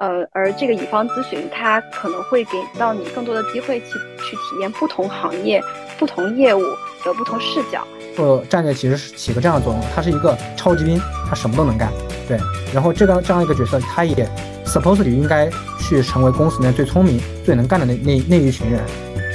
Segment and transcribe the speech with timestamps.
[0.00, 3.86] 呃，而这个乙方咨询，它可能会给到你更多的机会去
[4.24, 5.62] 去体验不同行业、
[5.98, 6.62] 不同业务
[7.04, 7.86] 的不同视角。
[8.16, 11.92] 做战略其实是起个这样的作用，他是一个超级兵，他什么都能干。
[12.26, 12.38] 对，
[12.72, 14.26] 然后这个这样一个角色，他也
[14.64, 18.80] supposedly 应该去成为公司里面最聪明、最能干的那那那一群人。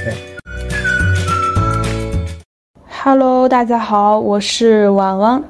[0.04, 0.14] 对。
[3.04, 5.44] Hello，大家好，我是婉婉。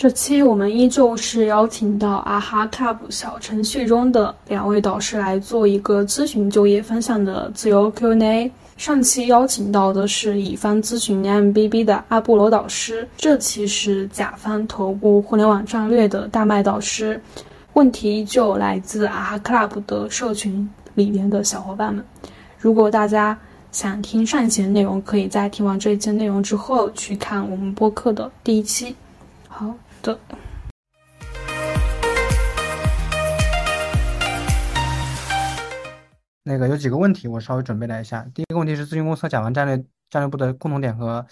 [0.00, 8.50] 这期我们依旧是邀请到阿哈 Club 小程序中的两位导师来做一个咨询就业分享的自由 Q&A。
[8.78, 17.20] 上期邀请到的是乙方咨询 MBB 的阿布罗导师，这期是甲方头部互联网战略的大麦导师。
[17.74, 22.02] 问题依旧来自阿哈 Club 的社群里面的小伙伴们。
[22.58, 23.38] 如果大家
[23.70, 28.96] 想听上一期的内容，可以在听完这一期内容之后去看我们播客的第一期。
[29.46, 29.70] 好。
[30.02, 30.18] 的，
[36.42, 38.26] 那个有几个问题，我稍微准备了一下。
[38.34, 39.76] 第一个问题是咨询公司甲方战略
[40.08, 41.24] 战略部的共同点和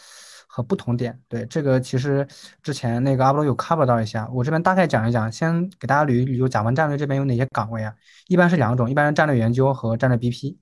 [0.47, 1.19] 和不同点。
[1.29, 2.27] 对这个，其实
[2.63, 5.31] 之前那个阿波罗有 cover 到一下，我这边大概讲一讲。
[5.33, 7.95] 先给大家捋一捋，甲方战略这边有哪些岗位啊？
[8.29, 10.57] 一般是两种，一般是战略研究和战略 BP。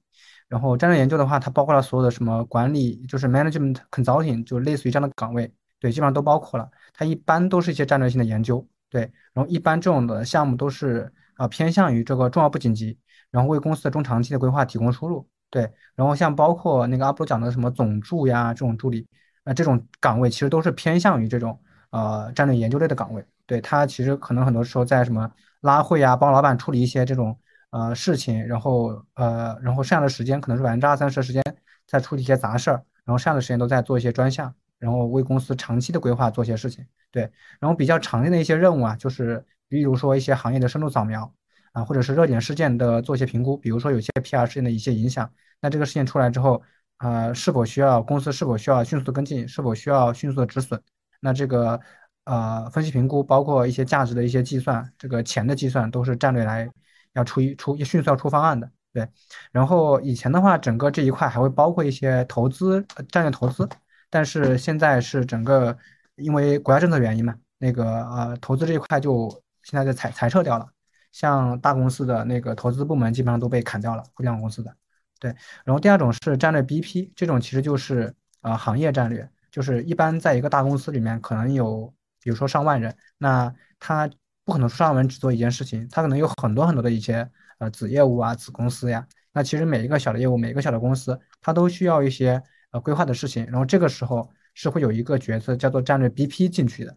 [0.49, 6.71] 然后战略研究的话，它包括了所有的什么管理，就是 management consulting，就类似于这样的岗位，对，基本上都包括了。
[6.95, 12.99] 它一般都是一些战略性的研究，对，然后一般这种的项目都是啊偏向于这个重要不紧急，
[13.31, 19.07] 然后为公司的中长期的规划提供输入，对，然后像包括那个阿波讲的什么总助呀这种助理，
[19.45, 25.31] 那这种岗位其实都是偏向于这种呃战略研究类的岗位，对，它其实可能很多时候在什么
[25.61, 27.39] 拉会呀，帮老板处理一些这种
[27.71, 31.43] 呃事情，然后呃然后剩下的时间可能是百分之二三十的时间
[31.87, 34.55] 在处理一些杂事儿，然后剩下的时间都在做一些专项。
[34.79, 37.23] 然后为公司长期的规划做些事情，对。
[37.59, 41.33] 然后比较常见的一些任务啊，就是比如说一些行业的深度扫描
[41.73, 46.63] 啊，或者是热点事件的做一些评估，比如说有些 PR 事件的一些影响，那这个事件出来之后，
[46.99, 50.81] 啊，是否需要公司是否需要迅速的跟进，是否需要迅速的止损？
[51.21, 51.81] 那这个
[52.25, 56.71] 呃分析评估，包括一些价值的一些计算，这个钱的计算，都是战略来
[57.15, 59.09] 要出一出迅速要出方案的，对。
[59.53, 63.67] 然后以前的话，整个这一块还会包括一些投资战略投资。
[64.09, 65.77] 但是现在是整个
[66.15, 69.29] 因为国家政策原因嘛，那个呃投资这一块就
[69.63, 70.67] 现在就裁裁撤掉了，
[71.13, 74.75] 像大公司的那个投资部门基本上都被砍掉了，互联网公司的，
[75.19, 75.35] 对。
[75.65, 81.93] 然后第二种是战略 BP，这种其实就是呃行业战略，就是一般在一个大公司里面可能有，
[82.23, 84.09] 比如说上万人，那他
[84.45, 87.29] 不可能上万人只做一件事情，他可能有很多很多的一些
[87.59, 92.43] 呃子业务啊、子公司呀，那其实每一个小的业务、每一个小的公司，它都需要一些。
[92.71, 96.97] 呃规划的事情，然后这个时候是会有一个角色叫做战略 BP 进去的。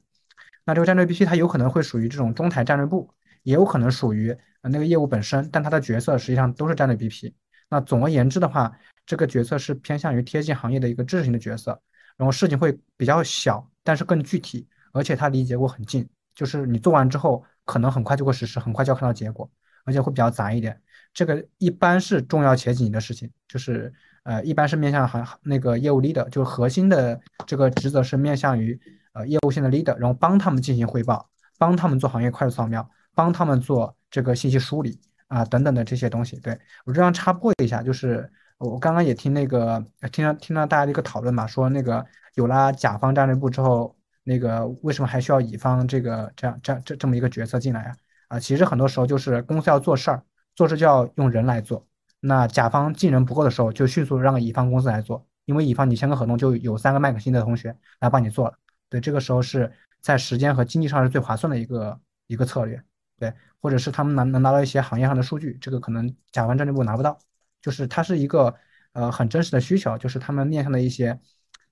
[0.66, 3.10] 那这个战略 BP 它有可能会属于这种中台战略部，
[3.44, 7.34] 也有可能属于那个业务本身，但它的角色实际上都是战略 BP。
[7.70, 11.82] 那总而言之的话，这个角色是偏向于贴近行业的一个知识型的角色，
[12.18, 19.50] 然后事情会比较小，但是更具体，而且它离结果很近，就是你做完之后可能很快就会实施，很快就要看到结果，
[19.86, 20.80] 而且会比较杂一点。
[21.14, 23.92] 这个一般是重要且紧急的事情，就是。
[24.30, 28.80] 呃，一般是面向行那个业务 leader，就核心的这个职责是面向于
[29.14, 36.40] 呃业务线的 leader，然后帮他们进行汇报，帮他们做行业快速扫描，帮他们做这个信息梳理啊等等的这些东西。
[36.42, 47.96] 对我这样插播一下，就是我刚刚也听那个听到听到大家的一个讨论嘛，说那个有了甲方战略部之后，那个为什么还需要乙方这个这样这样这这么一个角色进来啊？
[48.28, 50.24] 啊，其实很多时候就是公司要做事儿，
[50.54, 51.84] 做事就要用人来做。
[52.22, 58.58] 那甲方进人不够的时候，就迅速让乙方公司来做，因为乙方你签个合同就有三个麦克辛的同学来帮你做了。
[58.90, 59.72] 对，这个时候是
[60.02, 62.84] 在时间和经济上是最划算的一个一个策略。
[63.18, 67.18] 对，或者是他们能能拿到一些行业上的数据，这个可能甲方战略部拿不到，
[67.62, 68.56] 就是它是一个
[68.94, 71.20] 呃很真实的需求，就是他们面向的一些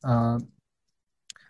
[0.01, 0.39] 呃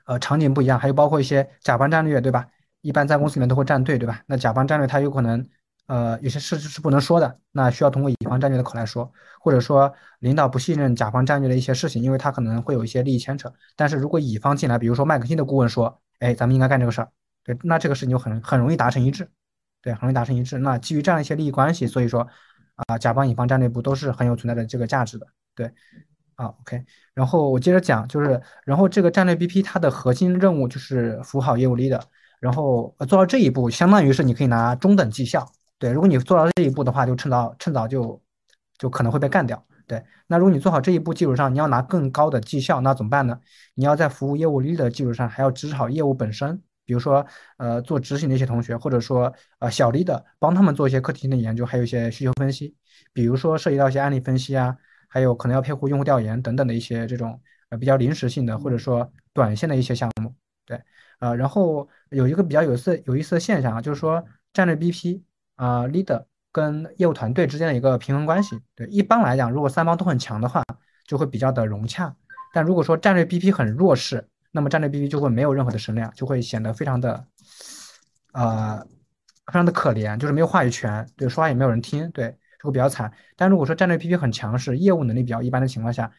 [0.05, 2.47] 呃场景不一样，还有包括一些甲方战略，对吧？
[2.81, 4.23] 一般在公司里面都会站队，对吧？
[4.25, 5.47] 那甲方战略它有可能。
[5.87, 13.51] 呃，有些事是不能说的，那需要通过乙方战略的口来说，或者说领导不信任甲方战略的一些事情，因为他可能会有一些利益牵扯。
[13.75, 17.09] 但是如果乙方进来，比如说麦克辛的顾问说，哎，咱们应该干这个事儿，
[17.43, 19.29] 对，那这个事情就很很容易达成一致，
[19.81, 20.57] 对，很容易达成一致。
[20.57, 22.27] 那基于这样一些利益关系，所以说
[22.75, 25.25] 啊，甲方乙方战略部都是很有存在的这个价值的，
[25.55, 25.71] 对，
[26.35, 26.83] 啊，OK。
[27.13, 32.01] 然后我接着讲，就是然后这个战略 BP 它的核心任务就是服务好业务 leader，
[32.41, 35.49] 然后做到这一步，相当于是你可以拿中等绩效。
[35.79, 38.21] 对，如果你做到这一步的话，就趁早趁早就
[38.77, 39.63] 就可能会被干掉。
[39.85, 43.39] 对，那如果你做好这一步基础上，你要拿更高的绩效，那怎么办呢？
[43.75, 46.61] 你要在服务业务力的基础上，还要支持好业务本身。
[46.83, 47.25] 比如说
[47.57, 52.75] 呃做执行的一些同学，或者说呃小 leader 帮他们做一些课题性的研究，还有一些需求分析，
[53.13, 54.77] 比如说涉及到一些案例分析啊，
[55.07, 60.33] 还有可能要配合用户调研等等的一些这种呃比较临时性的或者说短线的一些项目。
[60.65, 60.81] 对，
[61.19, 65.21] 呃，然后有一个比较有意思有意思的现象啊，就是说战略 BP
[65.57, 66.23] 啊 leader
[66.53, 68.57] 跟业务团队之间的一个平衡关系。
[68.73, 70.63] 对，一般来讲，如果三方都很强的话，
[71.05, 72.15] 就会比较的融洽。
[72.53, 77.27] 但如果说战略 BP 很弱势，那么战略 BP 就会没有任何的声量，就会显得非常的，
[78.31, 78.79] 呃，
[79.47, 82.29] 非常的可怜，就是没有话语权，对，说话也没有人听，对，
[82.59, 83.11] 就会比较惨。
[83.35, 86.11] 但如果说战略 BP 很强势，业务能力比较一般的情况下，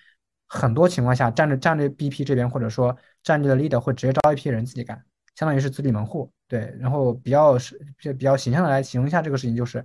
[0.47, 5.03] 很多情况下，战略战略 BP 这边或者说战略的 leader 会直接招一批人自己干，
[5.39, 6.75] 相当于是自立门户，对。
[6.81, 7.79] 然后比较是
[8.19, 9.85] 比较形象的来形容一下这个事情，就是，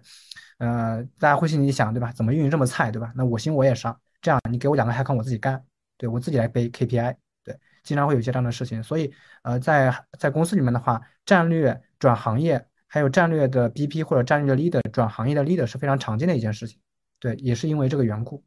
[0.57, 2.11] 呃，大家会心里想，对吧？
[2.11, 3.13] 怎么运营这么菜，对吧？
[3.15, 5.63] 那我行我也上，这样你给我两个海康，我自己干，
[5.95, 7.55] 对我自己来背 KPI 对。
[7.83, 9.13] 经常会有些这样的事情，所以
[9.43, 16.79] 呃，在在公司里面的话，战略转行业，还有战略的 BP 或者战略的 leader 转行业的 leader 是非常常见的一件事情。
[17.19, 18.43] 对，也是因为这个缘故。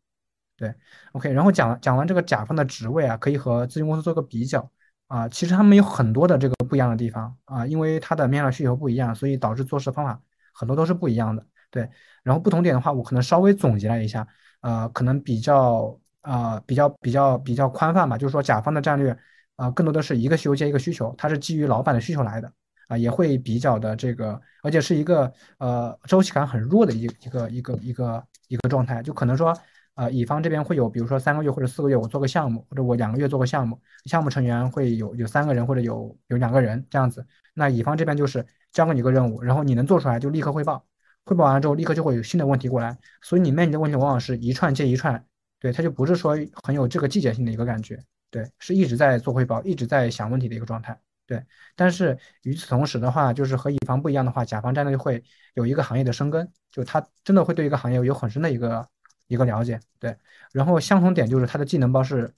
[0.57, 0.75] 对
[1.13, 4.71] ，OK，然后讲讲完这个甲方的职位啊，可以和咨询公司做个比较
[5.09, 10.21] 啊，其实他们有很多的这个不一样的地方啊，因为他的面料需求不一样，所以导致做事方法
[10.53, 11.47] 很多都是不一样的。
[11.71, 11.89] 对，
[12.23, 14.27] 然后不同点的话，我可能稍微总结了一下，
[14.61, 15.99] 呃，可能比较。
[16.27, 19.17] 啊，比较比较比较宽泛吧，就是说甲方的战略
[19.55, 22.53] 啊，更多的是一个需求接一个需求，它是基于老板的需求来的
[22.89, 29.57] 啊，也会比较的这个，而且是一个呃周期感很弱的一一个一个一个一个状态，就可能说
[29.97, 40.85] 啊，乙方这边会有，比如说三个月或者四个月我做个项目，或者我两个月做个项目，项目成员会有有三个人或者有有两个人这样子，那乙方这边就是交给你一个任务，然后你能做出来就立刻汇报，
[41.25, 45.25] 汇报完之后立刻就会有新的问题过来，所以你面临的问题往往是一串接一串。
[45.59, 47.99] 对，他就不是说很有这个季节性的一个感觉，
[48.31, 50.97] 对，是一直在做汇报，一直在想问题的一个状态，
[51.27, 51.43] 对。
[51.75, 58.87] 但是与此同时的话，就是和乙方不一样的话，甲方战略会有一个行业的生根，就他真的会对一个行业有很深的一个
[59.27, 60.17] 一个了解，对。
[60.53, 62.33] 然后相同点就是它的技能包是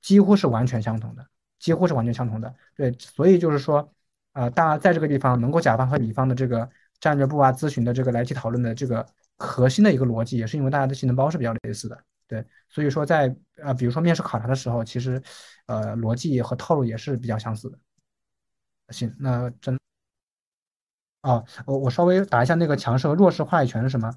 [0.00, 1.26] 几乎是完全相同的，
[1.58, 2.92] 几乎是完全相同的，对。
[2.98, 3.92] 所以就是说，
[4.32, 6.68] 呃，大家在这个地方能够甲方和乙方的这个
[7.00, 9.06] 战略部啊、咨询的这个来去讨论的这个
[9.36, 11.98] 核心的一个逻辑，也是因为大家的技能包是比较类似的。
[12.26, 15.20] 对，所以说在呃，比如说面试考察的时候，其实，
[15.66, 17.78] 呃，逻辑和套路也是比较相似的。
[18.90, 19.76] 行，那真，
[21.22, 24.12] 哦，我我稍微打一下那个强势和弱势话语权是什么？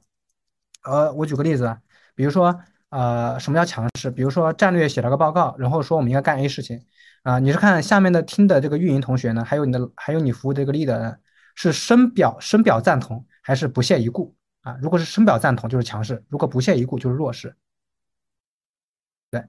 [0.83, 1.75] 呃，我举个例子，
[2.15, 4.11] 比如说，呃，什么叫强势？
[4.11, 6.85] 比如说战略写了个报告，然后说我们应该干 A 事情，
[7.23, 11.17] 啊，你是看下面的听的这个运营同学呢，还有你的还有你服务这个 leader
[11.55, 14.77] 是深表深表赞同，还是不屑一顾啊？
[14.81, 17.55] 如果是深表赞同就是强势，如果不屑一顾就是弱势。
[19.31, 19.43] 对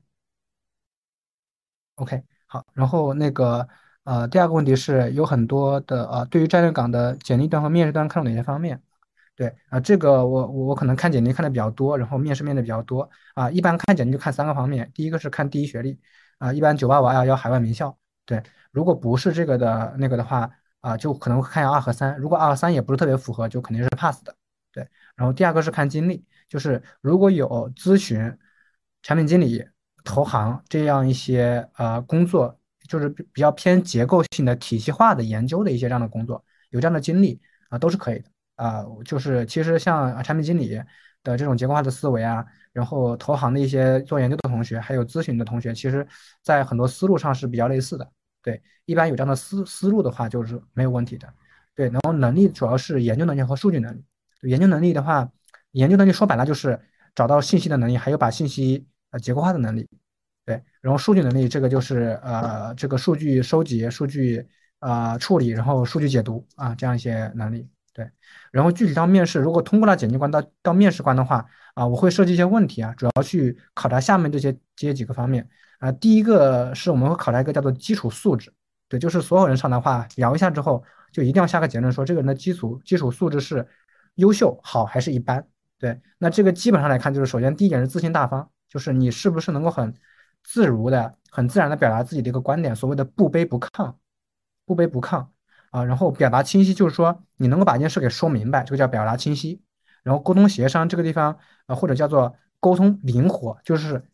[1.97, 3.69] OK，好，然后那个
[4.05, 8.83] 呃，第二个问题是有很多的呃，对于战略岗的简历端和面试端看重哪些方面？
[9.37, 13.51] 对啊，这个我我我可能看简历看的比较多，然后面试面的比较多啊。
[13.51, 15.99] 一般看简历就看三个方面，第一个是看第一学历
[16.39, 17.97] 啊，一般九八五二幺幺海外名校。
[18.27, 20.51] 对，如果不是这个的那个的话
[20.81, 22.17] 啊，就可能会看下二和三。
[22.19, 24.35] 如果二和三也不是特别符合，就肯定是 pass 的。
[24.73, 24.87] 对，
[25.17, 28.37] 然后第二个是看经历，就是如果有咨询、
[29.03, 29.65] 产品经理。
[30.07, 37.41] 投行这样一些呃工作，就是比较偏结构性的、体系化的研究的一些这样的工作，有这样的经历
[37.71, 38.25] 啊，都是可以的
[38.57, 38.85] 啊。
[39.05, 40.81] 就是其实像产品经理
[41.23, 46.07] 的这种结构化的思维啊，然后投行的一些做研究的同学，还有咨询的同学，其实
[46.43, 48.11] 在很多思路上是比较类似的。
[48.43, 51.33] 对，一般有这样的思思路的话，就是没有问题的。
[51.75, 54.05] 对，然后能力主要是研究能力和数据能力。
[54.43, 55.31] 研究能力的话，
[55.73, 56.81] 研究能力说白了就是
[57.15, 58.87] 找到信息的能力，还有把信息。
[59.11, 59.89] 呃，结构化的能力，
[60.45, 64.45] 对，然后数据能力，这个就是呃，这个数据收集、数据
[64.81, 68.11] 啊处理，然后数据解读啊，这样一些能力，对。
[68.51, 75.49] 然后具体到面试，如果通过了简历关到到面试关的话啊，我会设计一些问题啊，主要去考察下面这些这些几个方面
[75.79, 75.91] 啊。
[75.93, 78.53] 第一个是我们会考察一个叫做基础素质，
[78.89, 83.67] 对，就是所有人上的话聊一下之后，就一定要下个结论说这个人的基础基础素质是
[84.17, 85.47] 优秀、好还是一般，
[85.79, 85.99] 对。
[86.19, 88.51] 那这个基本上来看，就是首先第一点是自信大方。
[88.67, 89.95] 就是你是不是能够很
[90.43, 93.95] 自如的、很自然的表达自己的一个观点，所谓的不卑不亢，
[94.67, 95.25] 不卑不亢
[95.75, 99.61] 啊，然后表达清晰，就是说你能够把一件事给说明白，这个叫表达清晰。
[100.05, 104.05] 然后沟通协商这个地方啊，或者叫做沟通灵活，就是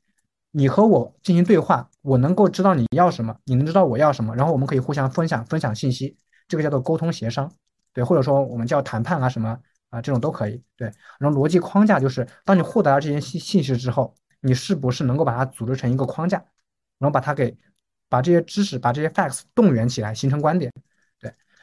[0.52, 6.16] 你和我进行对话，我能够知道你要什么，你能知道我要什么，然后我们可以互相分享分享信息，
[6.48, 7.52] 这个叫做沟通协商，
[7.92, 9.58] 对，或者说我们叫谈判啊什么
[9.90, 10.90] 啊，这种都可以，对。
[11.18, 14.14] 然后逻辑框架就是当你获得了这些信信息之后。
[14.42, 16.38] 你是不是能够把它组织成一个框架，
[16.98, 17.54] 然后把它给
[18.08, 20.72] 把这些知识、把这些 facts 动员起来，形成观点？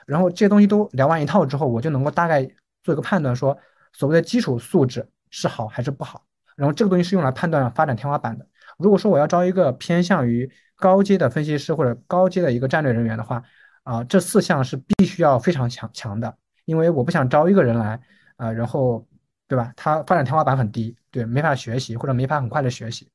[0.07, 2.43] 然后这些东西都聊完一套之后，我就能够大概
[2.81, 3.55] 做一个判断，说
[3.93, 6.23] 所谓的基础素质是好还是不好。
[6.55, 8.47] 然后这个东西是用来判断发展天花板的。
[8.79, 13.43] 如果说我要招一个偏向于高阶的分析师或者高阶的一个战略人员的话，
[13.83, 16.35] 啊，这四项是必须要非常强强的，
[16.65, 17.99] 因为我不想招一个人来，
[18.37, 19.07] 啊，然后，
[19.47, 19.71] 对吧？
[19.75, 23.09] 他发展天花板很低，对，没法学习或者没法很快的学习，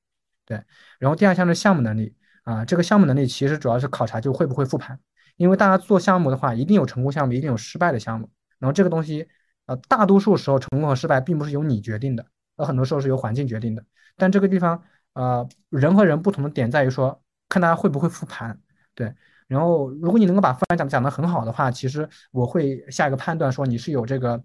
[0.44, 0.60] 对。
[0.98, 4.98] 然后第二项是项目能力，啊，这个项目能力其实主要是考察就会不会复盘，
[5.36, 8.30] 因为大家做项目的话，一定有成功项目，一定有失败的项目。
[8.58, 9.28] 然后这个东西，
[9.66, 13.84] 呃，大多数时候成功和失败并不是由你决定的，而很多时候是由环境决定的。
[14.16, 14.82] 但这个地方，
[15.14, 18.60] 呃，人和人不同的点在于说，看大家会不会复盘，
[18.94, 19.12] 对。
[19.48, 24.42] 然后，如果你能够把复盘讲讲得很好的话，其实我会下一个判断说你是有这个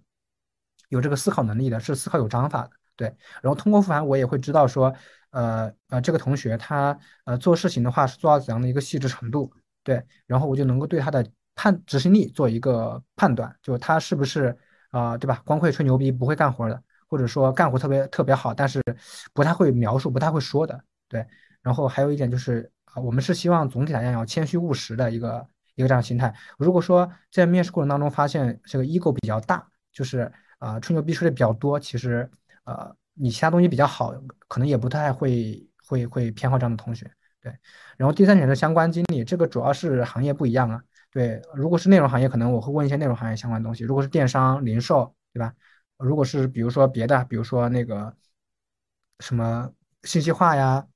[0.90, 3.08] 有这个思考能力的，是思考有章法的，对。
[3.42, 4.94] 然后通过复盘，我也会知道说，
[5.30, 9.50] 呃呃，这个同学他呃做事情的话是做到怎样的一个细致程度，
[9.88, 10.04] 对。
[10.26, 11.26] 然后我就能够对他的
[11.56, 14.54] 判执行力做一个判断，就他是不是
[14.92, 15.42] 啊，对吧？
[15.46, 18.84] 光会吹牛逼不会干活的，或者说干活特别特别好，但是
[19.34, 21.26] 不太会描述，不太会说的，对。
[21.62, 22.70] 然后还有一点就是。
[22.96, 26.34] 我们是希望总体来讲要谦虚务实的一个一个这样心态。
[26.58, 29.64] 如果说在面试过程当中发现这个 ego 比较大，
[29.94, 32.28] 就是啊吹牛逼吹的比较多，其实
[32.64, 34.12] 呃你其他东西比较好，
[34.48, 37.08] 可能也不太会会会偏好这样的同学。
[37.48, 37.58] 对，
[37.98, 40.82] 然后第三点是相关经历，这个主要是行业不一样啊。
[41.12, 45.54] 对，如果是内容行业，可能我会问一些内容行业相关东西；如果是电商、零售，对吧？
[45.98, 48.14] 如果是比如说别的，比如说那个
[49.20, 49.72] 什么
[50.04, 50.88] 信息化呀。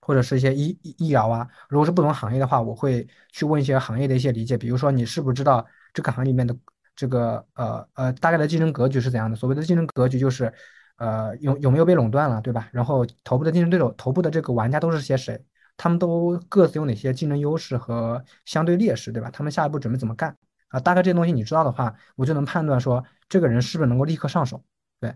[0.00, 6.56] 或者是一些医医疗啊，如果是不同行业的话，我会去问一些行业的一些理解，比如说你是不是知道这个行业里面的
[6.96, 9.36] 这个呃呃大概的竞争格局是怎样的？
[9.36, 10.50] 所谓的竞争格局就是，
[10.96, 12.70] 呃有有没有被垄断了，对吧？
[12.72, 15.44] 然后头部的竞争对手、头部的这个玩家都是些谁？
[15.78, 19.30] 他们都各自有哪些竞争优势和相对劣势，对吧？
[19.30, 20.36] 他们下一步准备怎么干
[20.68, 20.78] 啊？
[20.78, 24.62] 大概这些东西你知道的话，我就能判断说这个人是不是能够立刻上手，
[25.00, 25.14] 对，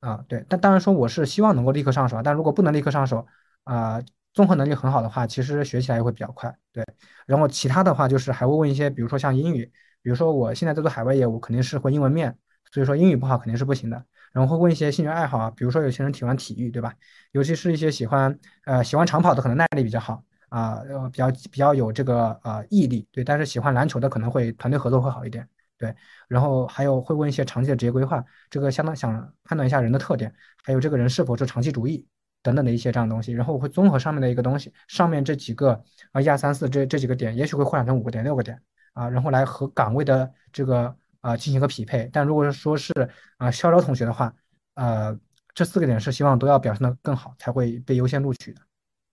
[0.00, 0.46] 啊对。
[0.48, 3.26] 但当然说我是希望能够立刻上手，但如果不能立刻上手
[3.64, 4.02] 啊。
[4.36, 6.54] 综合能力很好的话，其实学起来也会比较快。
[6.70, 6.84] 对，
[7.26, 9.64] 然后其他的话就是还会问一些，比如说像英语，
[10.02, 12.36] 比如说我现在在做海外业务，肯定是会英文面，
[12.70, 14.04] 所以说英语不好肯定是不行的。
[14.36, 16.92] 然后会问一些兴趣爱好啊，比如说有些人喜欢体育，对吧？
[17.32, 23.24] 尤其是一些喜欢呃喜欢长跑的，可能耐力比较好啊，呃比较比较有这个呃毅力，对。
[23.24, 25.94] 但是喜欢篮球的可能会团队合作会好一点，对。
[26.28, 30.30] 然后还有会问一些长期的职业规划，这个相当想判断一下人的特点，
[30.62, 32.06] 还有这个人是否是长期主义。
[32.42, 38.56] 等等的一些这样的东西，然后我会综合上面的一个东西，上面这几个啊一二三四这这几个点，也许会扩展成五个点、六个点
[38.92, 40.94] 啊，然后来和岗位的这个
[41.26, 42.08] 啊进行一个匹配。
[42.12, 42.92] 但如果是说是
[43.38, 44.32] 啊肖招同学的话，
[44.74, 45.18] 呃，
[45.54, 48.60] 这四个点是希望都要表现的更好，才会被优先录取的。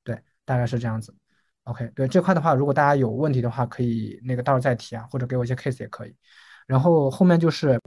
[0.03, 1.13] 对，大概是这样子。
[1.63, 6.15] OK，对这块的话，如果大家有问题的话，可以那个到时候再提啊，或者给我一些 case 也可以。
[6.67, 7.79] 然后后面就是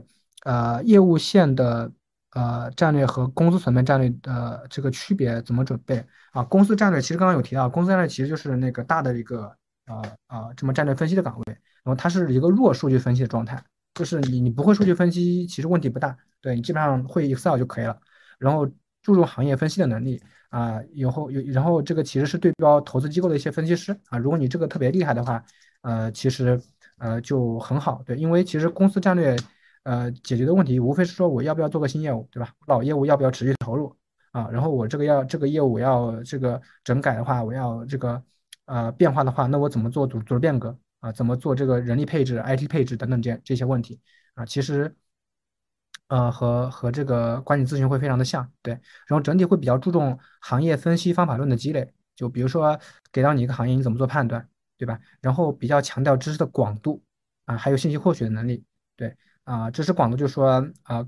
[0.43, 1.91] 呃业务线的。
[2.31, 6.43] 呃，战略和公司层面战略的这个区别怎么准备啊？
[6.43, 9.55] 公司战略其实刚刚有提到，公司战略其实就是那个大的一个
[9.87, 13.63] 呃呃这么战略分析的岗位，然后它是一个弱数据分析的状态，
[13.97, 17.99] 就是你你不会数据分析，其实问题不大，对你基本上会 Excel 就可以了。
[18.37, 18.65] 然后
[19.01, 25.43] 注重行业分析的能力啊，以后有然后这个其实是对标投资机构的一些分析师啊，如果你这个特别厉害的话，
[25.81, 26.61] 呃，其实
[26.97, 29.35] 呃就很好，对，因为其实公司战略。
[29.83, 32.51] 呃，解决的问题无非是说我要不要做个新业务，对吧？
[32.67, 33.95] 老业务要不要持续投入
[34.33, 34.49] 啊？
[34.51, 38.21] 然后我这个要这个业务我要这个整改的话，我要这个
[38.65, 41.11] 呃变化的话，那我怎么做组组织变革啊？
[41.11, 43.99] 怎么做这个人力配置、IT 配置等等这这些问题
[44.35, 44.45] 啊？
[44.45, 44.95] 其实
[46.07, 48.73] 呃和和这个管理咨询会非常的像，对。
[49.07, 52.79] 然后整体会比较注重行业分析方法论的积累，就比如说
[53.11, 54.99] 给到你一个行业，你怎么做判断，对吧？
[55.21, 57.01] 然后比较强调知识的广度
[57.45, 58.63] 啊，还有信息获取的能力，
[58.95, 59.15] 对。
[59.43, 61.07] 啊，知识广度就是说啊，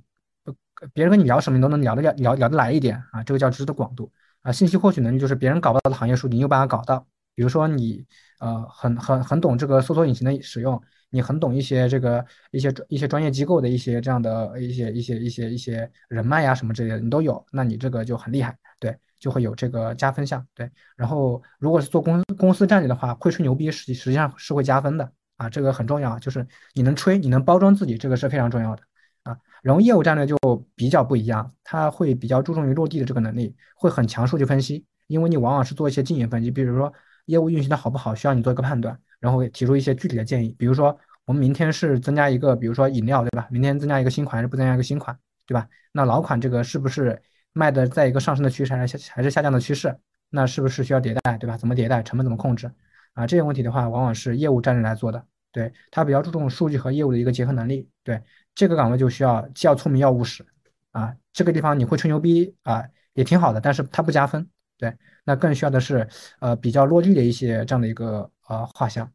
[0.94, 4.52] 别人跟你聊什么，你都能聊得聊聊聊得来一点啊，这个叫知识的广度啊。
[4.52, 7.06] 信息获取能力就是别人搞不到的行业数据，你有办法搞到。
[7.40, 8.06] 比如说你
[8.40, 10.78] 呃很很很懂这个搜索引擎的使用，
[11.10, 20.70] 你很懂一些这个一些一些专业机构的一些这样的一些一些一些一些人脉呀什么之类的，你都有，那你这个就很厉害，对，就会有这个加分项，对。
[20.98, 25.10] 然后如果是做公公司战略的话，会吹牛逼，实际实际上是会加分的。
[25.38, 28.84] 啊，这个很重要，就是你能吹，你能包装自己，这个是非常重要的
[29.24, 29.38] 啊。
[29.64, 30.38] 然后业务战略就
[30.76, 36.92] 比较不一样，它会比较注重于落地的这个能力，会很强数据分析，因为你往往是做一些经营分析，比如说
[37.30, 43.48] 业务运行的好不好，需要你做一个判断，然后提出一些具体的建议，比如说我们明天是增加一个，比如说饮料，对吧？
[43.52, 45.68] 明天增加一个新款还是不增加一个新款，对吧？
[45.92, 47.22] 那老款这个是不是
[47.54, 49.96] 卖的在一个上升的趋势还是下还是下降的趋势？
[50.32, 51.56] 那是不是需要迭代，对吧？
[51.56, 52.72] 怎么迭代，成本怎么控制？
[53.14, 57.90] 啊，这些问题的话，往往是业务战略来做的对，他比较注重数据和业务的一个结合能力。
[58.04, 58.22] 对，
[58.56, 60.46] 这个岗位就需要既要聪明要务实
[60.92, 61.16] 啊。
[61.34, 62.84] 这个地方你会吹牛逼啊，
[63.14, 64.48] 也挺好的，但是它不加分。
[64.78, 64.96] 对，
[65.30, 66.08] 那更需要的是
[66.40, 69.08] 呃比较落地的一些这样的一个呃画像。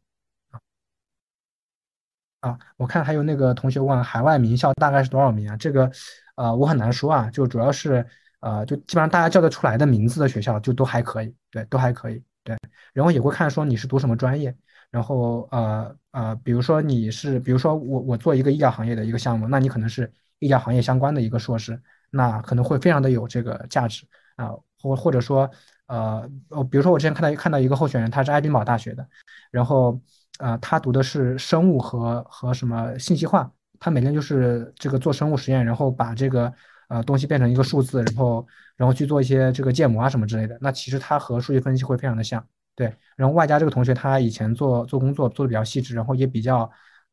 [2.39, 5.57] 啊，我看还有那个同学问海外名校大概是多少名啊？
[5.57, 5.91] 这个，
[6.35, 8.05] 呃，我很难说啊，就主要是，
[8.39, 12.55] 呃，就基本上大家叫得出来的名字的学校就都还可以，对，都还可以，对。
[12.93, 14.55] 然后也会看说你是读什么专业，
[14.91, 21.81] 然后呃呃，比如说你是，比如说我我做一个医疗行业的一个项目，那你可能是医疗行业相关的一个硕士，
[22.11, 24.05] 那可能会非常的有这个价值
[24.35, 25.49] 啊，或或者说，
[25.87, 29.07] 呃，哦，比如说我之前看到看到一个候选人，他是爱丁堡大学的，
[29.51, 29.99] 然后。
[30.37, 33.49] 啊，他读的是生物和和什么信息化，
[33.79, 36.53] 他每天就是这个做生物实验，然后把这个
[36.89, 40.57] 呃东西变成一个数字，然后然后去做一些这个建模啊什么之类的。
[40.59, 42.93] 那其实他和数据分析会非常的像，对。
[43.15, 46.69] 然后外加这个同学他以前做做工作做的比较细致，然后也比较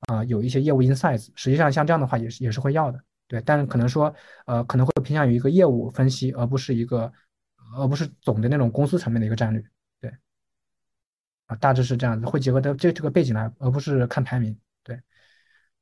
[0.09, 1.29] 啊有一些业务 insights。
[1.37, 2.99] 实际上像这样的话也是也是会要的，
[3.29, 3.41] 对。
[3.47, 4.13] 但是可能说
[4.47, 7.13] 呃可能会偏向于一个业务分析，而不是一个
[7.77, 9.63] 而不是总的那种公司层面的一个战略。
[10.01, 10.13] 对，
[11.47, 14.57] 啊大致是这样子，会结合的这这个背景来，而不是看排名。
[14.83, 15.01] 对，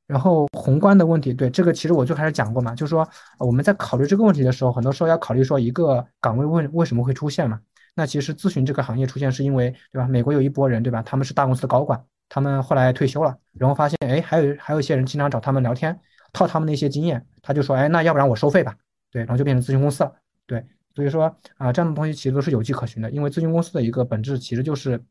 [0.07, 3.07] 然后宏观的问题，对这个其实我最开始讲过嘛，就是说
[3.39, 7.61] 我们在考虑这个问题的时候，很多时候要考虑说一个岗位为为什么会出现嘛？
[7.93, 10.07] 那其实咨询这个行业出现是因为，对吧？
[10.07, 11.01] 美国有一波人，对吧？
[11.03, 15.99] 他们是大公司的高管，他们后来退休了，然后发现，哎，还有还有一些人经常找他们聊天，
[16.31, 18.77] 套他们的一些经验，他就说，哎，那要不然我收费吧？
[19.11, 20.13] 对，然后就变成咨询公司了。
[20.45, 25.03] 对，所以说啊，这样的东西其实都是有迹可循的，因为咨询公司的一个本质其实就是。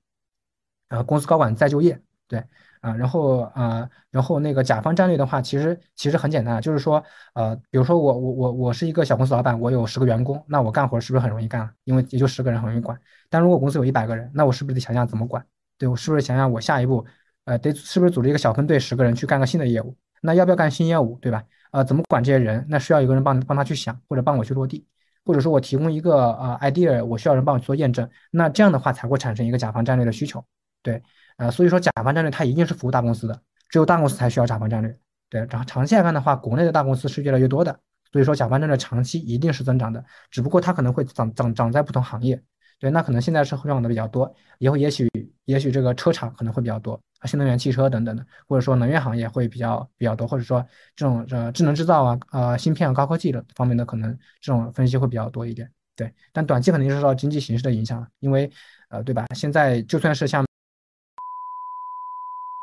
[0.90, 2.40] 呃，公司高管再就业，对，
[2.80, 7.00] 啊，然后啊，然后那个甲方战略的话，其实其实很简单，就是说，
[7.34, 11.72] 呃，比如说我我我我是一个小公司老板，我有十个员工，那我干活是不是很容易干？
[11.84, 13.00] 因为也就十个人很容易管。
[13.28, 15.46] 但如果公司有一百个人，那我是不是得想想怎么管？
[15.78, 17.06] 对我是不是想想我下一步，
[17.44, 19.96] 呃，得是不是组织一个小分队，十个人去干个新的业务？
[20.20, 21.16] 那要不要干新业务？
[21.22, 21.44] 对吧？
[21.70, 22.66] 呃，怎么管这些人？
[22.68, 24.84] 那需要一个人帮帮他去想，或者帮我去落地，
[25.24, 28.08] 或者说我提供一个呃 idea，我需要人帮我做验证。
[28.30, 30.44] 那这样的话才会产生一个甲方战略的需求。
[30.82, 31.02] 对，
[31.36, 34.98] 呃，所以说甲方战略它一定是服务大公司的，只有大公司才需要甲方战略。
[35.28, 37.78] 对，然后长期来看的话，国内的大公司是越来越多的，
[38.12, 42.42] 所以说甲方战略长期一定是增长的，只不过它可能会涨涨涨在不同行业。
[42.78, 45.08] 对，那可能现在是互联网的比较多，以后也许
[45.44, 50.64] 也许这个车厂可能会比较多，新能源汽车等等的，或者说能源行业会比较比较多，或者说
[50.96, 55.70] 这种呃智能制造啊、呃芯片啊、高科技的方面的可能这种分析会比较多一点。
[55.96, 58.50] 对，但短期肯定是受到经济形势的影响，因为
[58.88, 59.26] 呃对吧？
[59.34, 60.44] 现在就算是像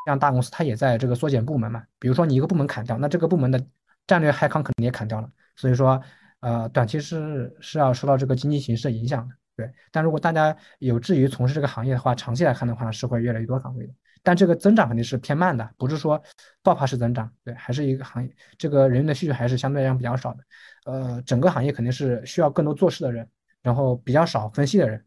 [0.06, 1.84] 像大公司，它也在这个缩减部门嘛。
[2.00, 3.63] 比如说你一个部门砍掉，那这个部门的
[4.08, 5.30] 战略海康肯定也砍掉了。
[5.56, 6.02] 所以说，
[6.39, 9.36] 呃，短期是是要受到这个经济形势的影响的。
[9.56, 13.93] 对，但如果大家有志于从事这个行业的话，长期来看的话，是会越来越多岗位的。
[14.27, 16.21] 但这个增长肯定是偏慢的，不是说
[16.61, 17.31] 爆发式增长。
[17.45, 20.39] 对，还是一个行业，这个人员的需求还是相对来讲比较少的。
[20.83, 23.25] 呃，整个行业肯定是需要更多做事的人，
[23.61, 25.01] 然后比较少分析的人。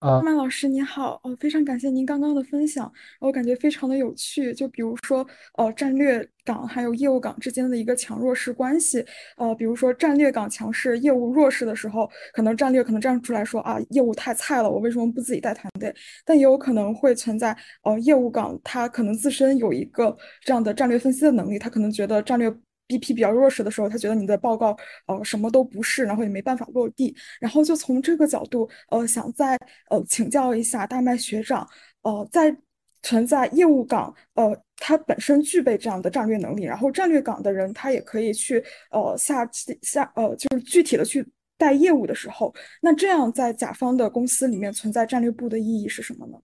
[0.00, 4.54] 呃，曼老师你好，哦，非常感谢您刚刚的分享，我感觉非常的有趣。
[4.54, 5.26] 就比如说，
[5.58, 9.04] 呃，战略岗还有业务岗之间的一个强弱势关系，
[9.36, 15.94] 呃，比如说战略岗强势，业务弱势的时候，可能战略可能站出来说啊，业务太菜了，我为什么不自己带团队？
[16.24, 22.50] 但也有可能会存在，呃，业务岗他可能自身有一个这样的战略分析的能力，他可能觉得战略。
[22.90, 24.76] BP 比较弱势的时候，他觉得你的报告
[25.06, 29.56] 呃什么都不是，然后也没办法落地，然后就从这个角度呃想再
[29.90, 31.66] 呃请教一下大麦学长，
[32.02, 32.56] 呃在
[33.02, 39.48] 存在业务岗呃他本身具备这样的战略能力，然后战略岗的人他也可以去呃下
[39.82, 41.26] 下呃就是具体的去
[41.56, 46.38] 带业务的时候，那这样在甲方的公司里面存在战略部的意义是什么呢？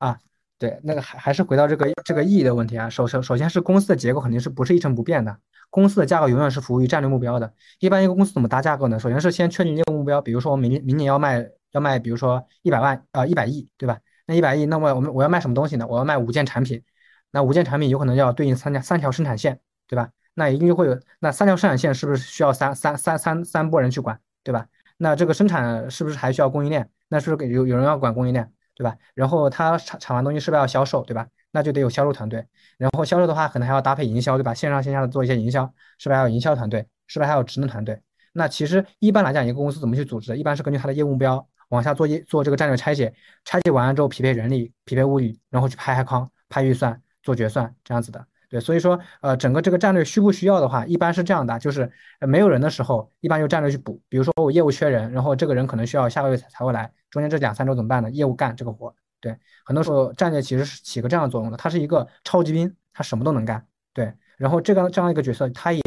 [0.00, 0.18] 啊。
[0.58, 2.88] 对，那个还还是回到这个这个意义的问题啊。
[2.88, 5.38] 首首首先是公司的结构肯定是不是一成不变的，
[5.68, 7.52] 公司的架构永远是服务于战略目标的。
[7.78, 8.98] 一般一个公司怎么搭架构呢？
[8.98, 13.98] 首先是先确定业务目标，比如说我明明年要卖要卖，比如说一百万啊一百亿，对吧？
[14.26, 15.86] 那一百亿，那么我们我要卖什么东西呢？
[15.86, 16.82] 我要卖五件产品，
[17.30, 20.08] 那五件产品有可能要对应三家三条生产线，对吧？
[20.32, 24.66] 那一定会有那三条生产线是不是需要三三三三三波人去管，对吧？
[24.96, 26.88] 那这个生产是不是还需要供应链？
[27.08, 28.50] 那是不是有有人要管供应链？
[28.76, 28.96] 对吧？
[29.14, 31.02] 然后他产产完东西是不是要销售？
[31.02, 31.26] 对吧？
[31.50, 32.46] 那就得有销售团队。
[32.76, 34.52] 然后销售的话，可能还要搭配营销，对吧？
[34.54, 35.64] 线上线下的做一些营销，
[35.98, 36.86] 是不是还有营销团队？
[37.06, 38.00] 是不是还有职能团队？
[38.32, 40.36] 那其实一般来讲，一个公司怎么去组织？
[40.36, 48.26] 一般是根据它的业务目标往下做业做这个战略拆解，拆解完了之后匹配人力、匹配物力，然后去拍海康、拍预算、做决算这样子的。
[48.48, 54.00] 对，所以说呃，整个这个战略需不需要的话，一般是这样的，就是没有人的时候，一般用战略去补。
[54.08, 56.92] 比如说我业务缺人，然后这个人可能需要下个月才才会来。
[57.10, 58.10] 中间这两三周怎么办呢？
[58.10, 63.66] 业务干这个活，对，很多时候战略其实是起个这样的作用的，他是一个超级兵，他什么都能干。
[63.92, 65.82] 对，然后这个这样一个角色，他也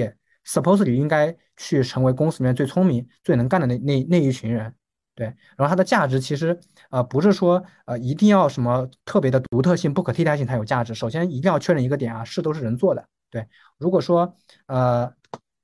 [0.45, 4.74] supposedly 应该去成为公司里面最聪明、最能干的那那那一群人。
[5.19, 5.25] 对，
[5.58, 6.58] 然后它的价值其实
[6.91, 10.93] 呃不是说呃一定要什么特别的独特性、不可替代性才有价值。
[10.93, 13.03] 首先一定要确认一个点啊，事都是人做的。
[13.29, 13.45] 对，
[13.77, 14.34] 如果说
[14.67, 15.12] 呃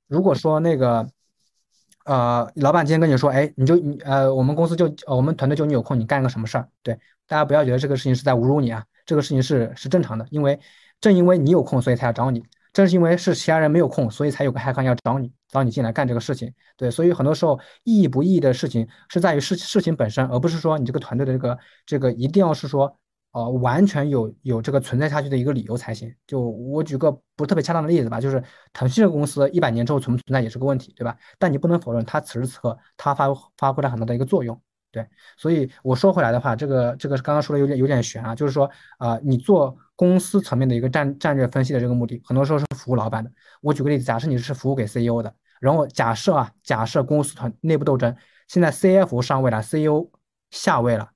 [0.08, 1.08] 如果说那个
[2.04, 6.68] 呃老板今天跟你说，哎，你就你呃我们公司就我们团队就你有空，你干个什么事儿？
[6.82, 6.94] 对，
[7.26, 10.60] 大家不要觉得这个事情是在侮辱你啊，这个事情是是正常的，因为
[11.00, 12.44] 正因为你有空，所以才要找你。
[12.76, 16.52] 正是因为是其他人没有空，所以才有个海康要找你，找你进来干这个事情。
[16.76, 22.94] 对，所以很多时候意义不意义的事情是在于事事情本身，而不是说你这个团队的这个这个一定要是说，
[23.32, 26.14] 呃，完全有有这个存在下去的一个理由才行。
[26.26, 31.16] 就我举个不特别恰当的例子吧，就是腾讯这个公司一百年之后存不存在也是个问题，对吧？
[31.38, 34.60] 但你不能否认它此时此刻它发发挥了很多的一个作用。
[34.96, 35.06] 对，
[35.36, 39.76] 所以我说回来的话，这个这个刚刚说的有点有点悬啊，就是说啊，你做。
[39.98, 43.30] 公司层面的一个战战略分析的这个目的，很多时候是服务老板的。
[43.62, 48.14] 我举个例子，假设你是服务给 CEO 的，然后假设啊，假设公司团内部斗争，
[48.46, 50.10] 现在 CFO 上位了，CEO
[50.50, 51.08] 下位了，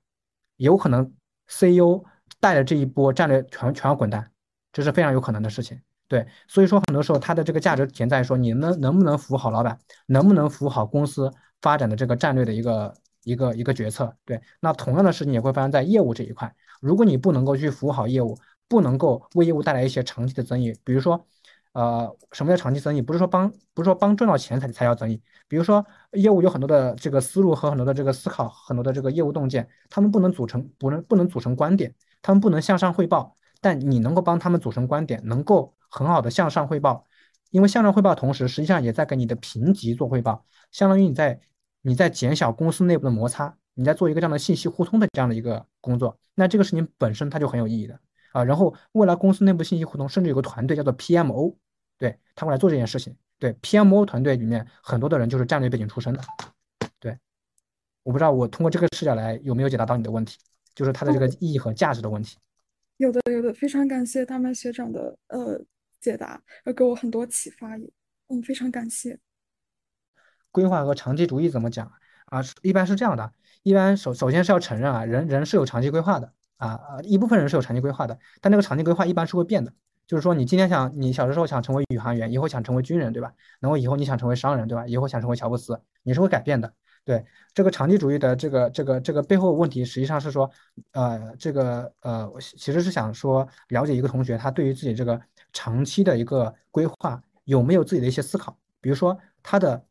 [0.57, 1.13] 有可能
[1.47, 2.03] CEO
[2.39, 4.31] 带着这一波战略全全要滚蛋，
[4.73, 5.79] 这是非常有可能的事情。
[6.07, 12.91] 对，所以说很多时候它的这个价值体现在说，你能能不能服务好老板，能不能服务好公司发展的这个战略的一个
[13.23, 14.15] 一个一个决策。
[14.25, 18.37] 对，那同样的事情也会发生在业务这一块，如果你不能够去服务好业务。
[18.71, 21.27] 不能够为业务带来一些长期的增益，比如说，
[21.73, 23.01] 呃，什么叫长期增益？
[23.01, 25.21] 不是说帮，不是说帮赚到钱才才叫增益。
[25.49, 33.35] 比如说，业务有很多的这个思路和很多的这个思考，很多的这个业务洞见，他们不能组成，不能不能组成观点，他们不能向上汇报。
[33.59, 37.05] 但你能够帮他们组成观点，能够很好的向上汇报，
[37.49, 41.41] 因为向上汇报同时，实际上也在给你的评级做汇报，相当于你在
[41.81, 46.17] 你在减小公司内部的摩擦，你在做一个这样的信息互通的这样的一个工作。
[46.35, 47.99] 那这个事情本身它就很有意义的。
[48.31, 51.53] 啊，然后未来公司内部信息互通，甚至有个团队叫做 PMO，
[51.97, 53.13] 对他会来做这件事情。
[53.37, 56.21] 对 PMO 团队里面很多的人就是战略背景出身的。
[56.99, 57.17] 对，
[58.03, 60.37] 我不知道我通过这个视角来有没有解答到你的问题，
[60.73, 62.37] 就是它的这个意义和价值的问题。
[62.97, 65.59] 有的，有的，非常感谢大麦学长的呃
[65.99, 67.91] 解答，而给我很多启发也，
[68.27, 69.19] 嗯，非常感谢。
[70.51, 71.91] 规划和长期主义怎么讲
[72.25, 72.41] 啊？
[72.61, 73.31] 一般是这样的，
[73.63, 76.33] 一般首首先是要承认啊，人人是有长期规划的。
[76.57, 79.73] 啊，一部分人是有长期规划的，但那个长期规划一般是会变的。
[80.05, 83.33] 就是说，你今天想，你小时候想成为宇航员，以后想成为军人，对吧？
[83.59, 84.85] 然后以后你想成为商人，对吧？
[84.85, 86.71] 以后想成为乔布斯，你是会改变的。
[87.03, 90.47] 对这个长期主义的这个这个这个背后问题，实际上是说，
[90.91, 95.19] 呃，这个呃，其实是想说了解一个同学他对于自己这个
[95.53, 99.83] 长期的一个规划有没有自己的一些思考，比如说他的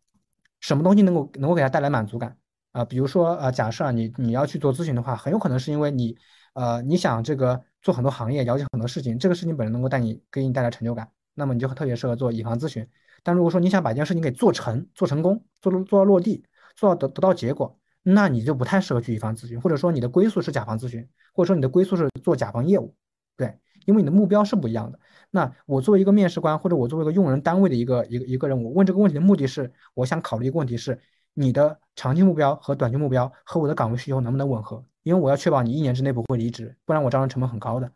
[0.60, 2.36] 什么东西能够能够给他带来满足感
[2.72, 2.84] 啊？
[2.84, 6.16] 比如说呃，假设啊你你要去做咨询的话，很有可能是因为你。
[6.52, 12.84] 呃，你想这个做很多行业，了解很多事情，这个事情本身能够带你给你带来成就感，那么你就特别适合做乙方咨询。
[13.22, 16.44] 但如果说你想把一件事情给做成、做成功、做做到落地、
[16.74, 22.92] 做到得得到结果，那你就不太适合去乙方咨询，或者说你的归宿是甲方咨询，或者说你的归宿是做甲方业务，
[23.40, 25.00] 对，因为你的目标是不一样的。
[25.30, 31.00] 那我作为一个面试官，或者我作为一个用人单位的一个一个一个人，我问这个问题的目的是，我想考虑一个问题是，
[31.32, 34.84] 你的长期目标和短期目标和我的岗位需求能不能吻合？
[35.04, 37.90] 因为我要确保你一年之内不会离职，不然我招人成本很高的。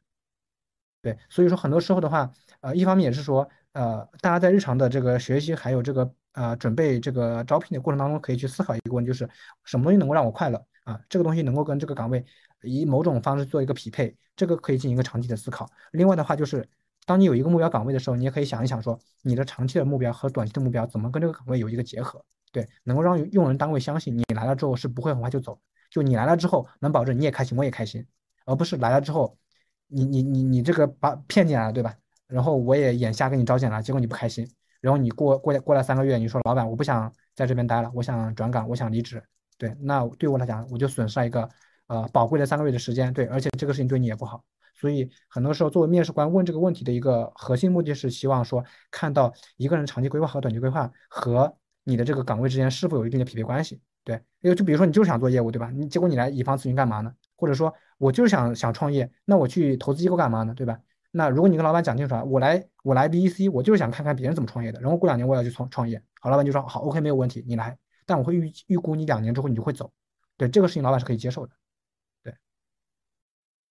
[1.02, 2.30] 对，所以说很多时候的话，
[2.62, 9.28] 呃，一方面也是说，呃，大家在日常的这个学习还有这个呃准备这个招聘的过程当中，可以去思考一个问题，就是
[9.64, 10.98] 什么东西能够让我快乐啊？
[11.10, 12.24] 这个东西能够跟这个岗位
[12.64, 15.68] 以某种方式做一个匹配，这个可以进行一个长期的思考。
[15.92, 16.68] 另外的话，就是
[17.06, 22.24] 当你有一个目标岗位的时候，你也可以想一想，说你的长期的目标和短期的目标怎么跟这个岗位有一个结合？
[22.52, 25.58] 对，能够让用人单位相信你来了之后是不会很快就走。
[25.90, 28.04] 就你来了之后，能保证你也开心，我也开心，
[28.46, 29.36] 而不是来了之后，
[29.88, 31.94] 你你你你这个把骗进来了，对吧？
[32.26, 34.48] 然后我也眼瞎给你招进来，结果你不开心，
[34.80, 39.22] 然后你过过过来三个月，你说老板我不想在这边待了，我想转岗，我想离职，
[39.58, 41.48] 对，那对我来讲，我就损失了一个
[41.86, 44.42] 呃宝贵的三个月的时间，对，而且这个事情对你也不好，
[44.74, 53.80] 所以很多时候作为面试官问这个问题的一个核心目的是希望说看到一个人长期规划和短期规划和你的这个岗位之间是否有一定的匹配关系。
[54.04, 55.70] 对，因为就比如说你就是想做业务，对吧？
[55.70, 57.10] 你结果你来乙方咨询干嘛呢？
[57.36, 60.52] 或者说我就是想想创业，那我去投资机构干嘛呢？
[60.54, 60.78] 对吧？
[61.10, 69.90] 那如果你跟老板讲清楚了，我来我来 BEC，我就是想看看别人怎么创业的，然后过两年我要去创创业，好，老板就说好，OK，没有问题，你来，但我会预预估你两年之后你就会走，
[70.36, 71.52] 对，这个事情老板是可以接受的，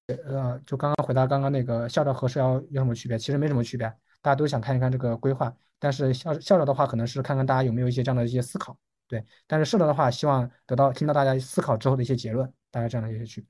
[0.07, 3.17] 呃，就刚刚回答刚刚那个校招和社招有什么区别？
[3.17, 3.87] 其实没什么区别，
[4.21, 8.77] 大家都想看一看这个规划，但是校校招的话，可能是看看大家有没有一些这样的一些思考。
[9.07, 13.49] 对，但是社招的话，希望得到听到大家思考之后的一些结论，大概这样的一些区别。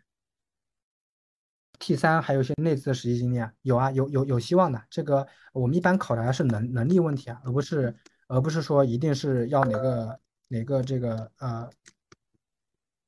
[1.79, 4.81] T 三还有一些内资的实习经历啊，有啊，有有有希望的。
[4.89, 7.95] 这个我们一般考察是能能力问题啊，而不是
[8.27, 11.69] 而不是说一定是要哪个哪个这个呃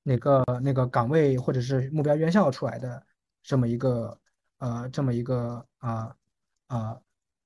[0.04, 3.02] 哪个那个岗位或者是目标院校出来的
[3.46, 4.20] 这么一个
[4.58, 6.16] 呃这么一个啊
[6.68, 6.98] 啊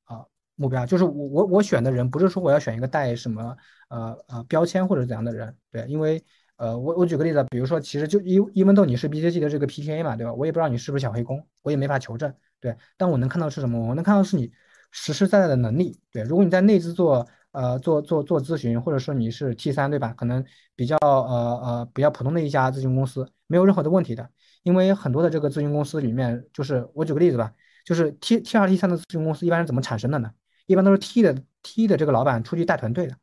[0.06, 3.56] 啊目标，就是我我我选的人不是说我要选一个带什么
[3.90, 6.24] 呃呃标签或者怎样的人，对，因为。
[6.60, 10.34] 呃，我我举个例子，比如说，其实就因因为豆你是 BCG 的这个 PTA 嘛，对吧？
[10.34, 12.76] 我也不知道你是不是小黑工，我也没法求证，对。
[12.98, 13.80] 但我能看到是什么？
[13.88, 14.52] 我能看到是你
[14.92, 16.22] 实实在在的能力，对。
[16.24, 20.14] 如果你在内资做呃做做做咨询，或者说你是 T 三，对吧？
[20.14, 20.44] 可能
[20.76, 24.30] 比较呃呃比较普通的一家咨询公司，没有任何的问题的。
[24.64, 27.54] 因为很多的这个咨询公司里面，就是我举个例子吧，
[27.86, 30.32] 就是 T T 二 T 三的咨询公司一般是怎么产生的呢？
[30.66, 33.16] 一般都是 T 的 T 的这个老板出去带团队的，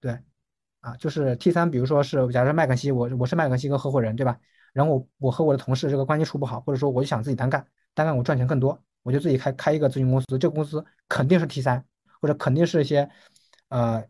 [0.00, 0.18] 对。
[0.80, 4.40] 啊，就是 T 三，比如说是，假如麦肯锡，我我是麦肯锡一个合伙人，对吧？
[4.72, 11.84] 然后我我和我的同事这个关系处不好，或者说我就想自己单干，单干我赚钱更多，我就自己开开一个咨询公司，这个公司肯定是 T 三，
[12.22, 13.10] 或者肯定是一些，
[13.70, 14.04] 呃，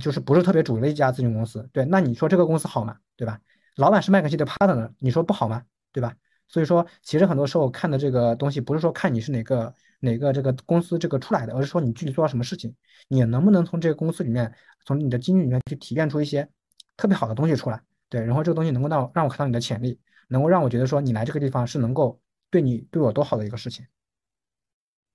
[0.00, 1.84] 就是不是特别主流的一家咨询公司，对？
[1.84, 2.96] 那你说这个公司好吗？
[3.16, 3.40] 对吧？
[3.74, 5.64] 老板是麦肯锡的 partner，你说不好吗？
[5.92, 6.14] 对吧？
[6.46, 9.74] 所以说，其实很多时候看的这个东西，不是说看你是哪个。
[10.00, 12.72] 哪个这个公司这个出来的，而是说你具体做了什么事情，
[13.08, 16.48] 你能不能从这个公司里面，从你的经历里面去提炼出一些
[16.96, 23.84] 特别好的东西出来，对，然后这个东西能够让让我看到你的潜力，能够让我觉得说你来这个地方是能够对你对我多好的一个事情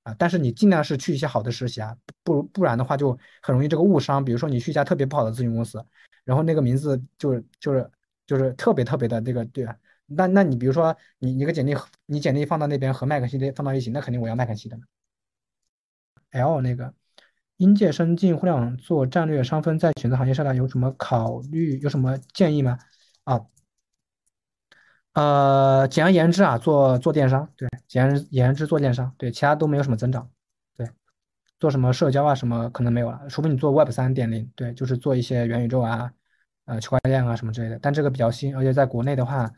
[0.04, 5.84] 啊，但是你尽量是去一些好的实习啊，不不然的话就很容易这个误伤，比如说你去一家特别不好的咨询公司，
[6.24, 7.90] 然后那个名字就是就是
[8.28, 9.76] 就是特别特别的这个对吧？
[10.08, 11.74] 那那你比如说你你个简历
[12.06, 14.78] 你简历放到那边和麦肯锡的放到一起，那肯定我要麦肯锡的。
[16.32, 16.94] L 那个
[17.58, 21.80] 应届生进互联网做战略商分，在选择行业上呢有什么考虑？
[21.80, 22.78] 有什么建议吗？
[23.24, 23.40] 啊，
[25.14, 30.30] 呃，简而言之啊，做做电商，对，简而言之做电商，对，其他都没有什么增长，
[30.78, 30.88] 对，
[31.60, 36.12] 做什么社交啊什么可能没有了，除非你做 Web 三点零，对，就是做一些元宇宙啊，
[36.66, 39.52] 呃，区块链啊什么之类的，但这个比较新，而且在国内的话。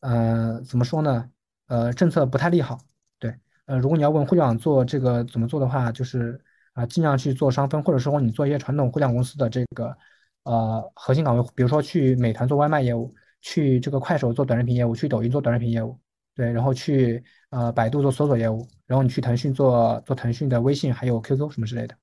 [0.00, 1.30] 呃，怎么说呢？
[1.68, 2.78] 呃，政策不太利好。
[3.18, 6.40] 对，呃，如果你要问互联网做这个怎么做的话，就是
[6.74, 9.96] 啊，尽量去做商分，或者说你做一些传统互联网公司的这个
[10.44, 13.12] 呃核心岗位，比如说去美团做外卖业务，
[13.46, 15.96] 去这个快手做短视频业务，去抖音做短视频业务，
[16.34, 21.94] 对，然后去呃百度做搜索业务，然后你去腾讯做做腾讯的微信还有 QQ 什么之类的，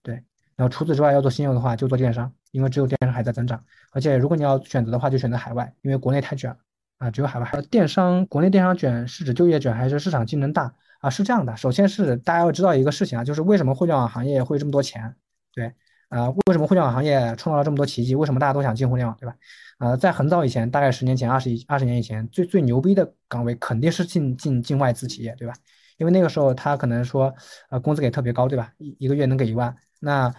[0.00, 0.14] 对。
[0.54, 3.60] 然后除此之外要做新业务的话，就做电商，因为只有电商还在增长。
[3.90, 6.56] 而且如果你要选择的话，就选择海外，因为国内太卷了。
[6.98, 7.50] 啊，只有海外。
[7.68, 11.10] 电商，国内电商卷是指就业卷还是市场竞争大啊？
[11.10, 15.16] 是这样的，首先是大家要知道一个事情啊，就是为什么互联网行业会这么多钱？
[15.52, 15.74] 对，
[16.12, 18.14] 啊，为什么互联网行业创造了这么多奇迹？
[18.14, 19.16] 为什么大家都想进互联网？
[19.18, 19.34] 对吧？
[19.78, 25.54] 呃，在很早以前，大概十年前、二十一二十年以前，最最牛逼的岗位肯定是进进进外资企业，对吧？
[25.96, 27.34] 因为那个时候他可能说，
[27.70, 28.70] 呃，工资给特别高，对吧？
[28.78, 30.32] 一一个月能给一万，那。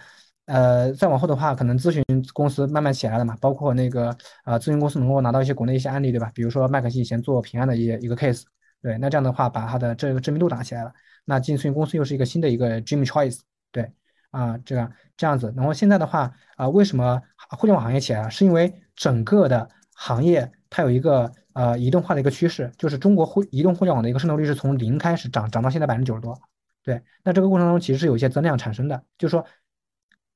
[0.46, 6.30] 呃，再往后的话，可能咨询公司慢慢起来了嘛，包括那个呃，咨询公司能够拿到一些国内一些案例，对吧？
[6.34, 8.42] 比如说麦肯锡以前做平安的一一个 case，
[8.82, 10.92] 对，那这样的话，把它的这个知名度打起来了，
[11.24, 13.40] 那进咨询公司又是一个新的一个 dream choice，
[13.72, 13.90] 对，
[14.34, 15.52] 啊，这样这样子。
[15.56, 18.30] 然后现在的话，啊，为什么互联网行业起来了？
[18.30, 26.38] 是因为整个的行业它有一个呃移动化的一个趋势，就是中国互移动互联网的一个渗透率是从零开始涨涨到现在百分之九十多，
[26.82, 29.46] 对，那这个过程中其实是有一些增量产生的，就是说。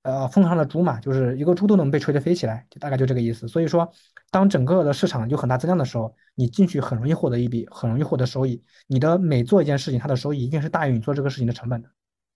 [0.03, 3.47] 呃，风上的猪嘛，就是一个猪都能被吹得飞起来，就大概就这个意思。
[3.47, 3.93] 所以说，
[4.31, 8.63] 当整个的市场有很大增量的时候，你进去很容易获得一笔，很容易获得收益。
[8.87, 11.91] 你的每做一件事情，它的收益一定是大于你做这个事情的成本的，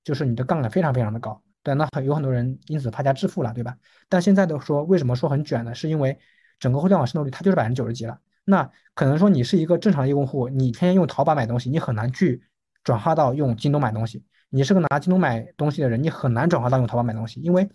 [0.04, 1.40] 就是你的杠杆非常非常的高。
[1.62, 3.76] 对，那很有很多人因此发家致富了，对吧？
[4.08, 5.74] 但现在的说，为什么说很卷呢？
[5.74, 6.18] 是因为
[6.58, 8.18] 整个互联网渗透率它就是百分之九十几了。
[8.44, 12.42] 那可能说你是一个正常的用户，你天天用淘宝买东西，你很难去
[12.82, 14.24] 转化到用京东买东西。
[14.50, 17.68] 你是个拿京东买东西的人，你很难转化到用淘宝买东西，因为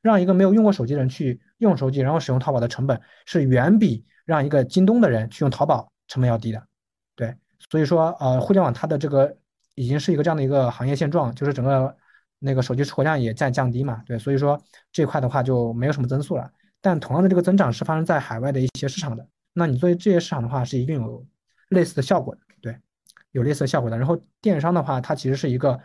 [0.00, 6.66] 让一个没有用过手机的人去用手机，然后使用淘宝的成本是远比让一个京东的人去用淘宝成本要低的。
[7.14, 7.36] 对，
[7.70, 9.36] 所以说，呃，互联网它的这个
[9.74, 11.96] 已经是一个这样的一个行业现状，就是整个
[12.44, 14.02] 那个手机出货量也在降低嘛。
[14.06, 14.60] 对，所以说
[14.92, 16.50] 这块的话就没有什么增速了。
[16.80, 21.26] 但同样的这个增长是发生在海外的一些市场的，那你作为这些市场的话是一定有
[21.68, 22.40] 类似的效果的。
[22.60, 22.76] 对，
[23.32, 23.96] 有类似的效果的。
[23.98, 25.80] 然后电商的话，它其实是一个。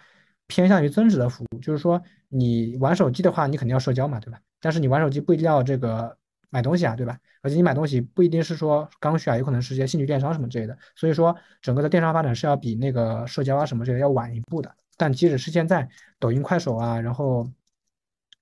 [0.52, 4.40] 偏向于增值的服务，就是说你玩手机的话，你肯定要社交嘛，对吧？
[4.60, 6.18] 但是你玩手机不一定要这个
[6.50, 7.16] 买东西啊，对吧？
[7.44, 10.76] 而且你买东西不一定是说刚需啊，有可能是些兴趣电商什么之类的。
[10.96, 14.74] 所以说，整个的电商发展是要比那个社交啊什么之类要晚一步的。
[15.00, 17.50] 但即使是现在，抖音、快手啊，然后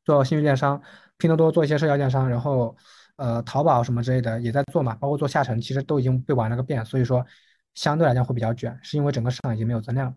[0.03, 0.81] 做新域电商，
[1.17, 2.75] 拼多多做一些社交电商，然后
[3.15, 6.83] 呃，淘宝什么之类的也在做嘛，包括做下沉，其实都已经被玩了个遍。
[6.83, 7.25] 所以说。
[7.77, 10.15] 相对来讲会比较卷，是因为整个市场已经没有增量。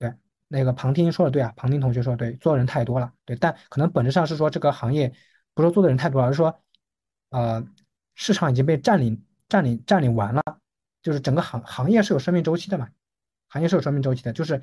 [0.00, 0.12] 对，
[0.48, 3.12] 那个庞听说的对啊，庞听同学说的对，做的人太多了。
[3.24, 5.14] 对，但可能本质上是说这个行业
[5.54, 6.60] 不是说做的人太多了，而是说，
[7.30, 7.64] 呃，
[8.16, 10.42] 市场已经被占领、占领、占领完了，
[11.04, 12.88] 就是整个行行业是有生命周期的嘛，
[13.52, 14.62] 行业是有生命周期的，就是，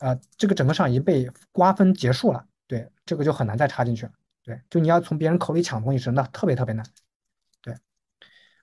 [0.00, 4.12] 呃，这个整个上已经被瓜分结束了，对，这个就很难再插进去了。
[4.44, 6.84] 对，就你要从别人口里抢东西是那特别特别难。
[7.62, 7.74] 对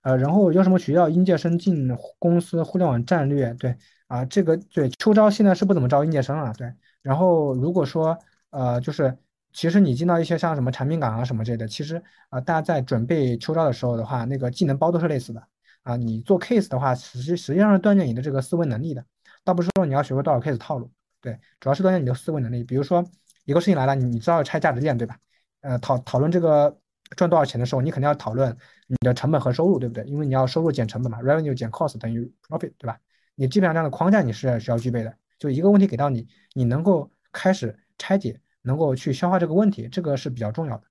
[0.04, 3.52] 呃，然后有什么学校应届生进公司互联网战略？
[3.56, 3.76] 对
[4.06, 6.54] 啊，这个对秋招现在是不怎么招应届生了。
[6.54, 8.16] 对，然后如果说
[8.52, 9.18] 呃，就是
[9.52, 15.48] 其实你进到一些像什么产品岗啊什么之类的，其实啊，大家在准备秋招的时候的话，那个技能包都是类似的
[15.82, 15.96] 啊。
[15.96, 19.04] 你做 case 的话，实际实际上是锻炼你的这个思维能力的，
[19.46, 20.92] 倒不是说你要学会多少 case 套路。
[21.22, 22.64] 对，主要是锻炼你的思维能力。
[22.64, 23.06] 比如说
[23.46, 25.18] 一个事情来了，你你知道要拆价值链对吧？
[25.62, 26.78] 呃，讨讨论这个
[27.16, 28.56] 赚多少钱的时候，你肯定要讨论。
[28.88, 30.04] 你的成本和收入，对不对？
[30.04, 33.00] 因为你要收入减成本嘛，revenue 减 cost 等于 profit，对吧？
[33.34, 35.18] 你基本上这样的框架你是需要具备的。
[35.40, 40.84] 就一个问题给到你，你能够开始拆解，能够去消化这个问题，这个是比较重要的。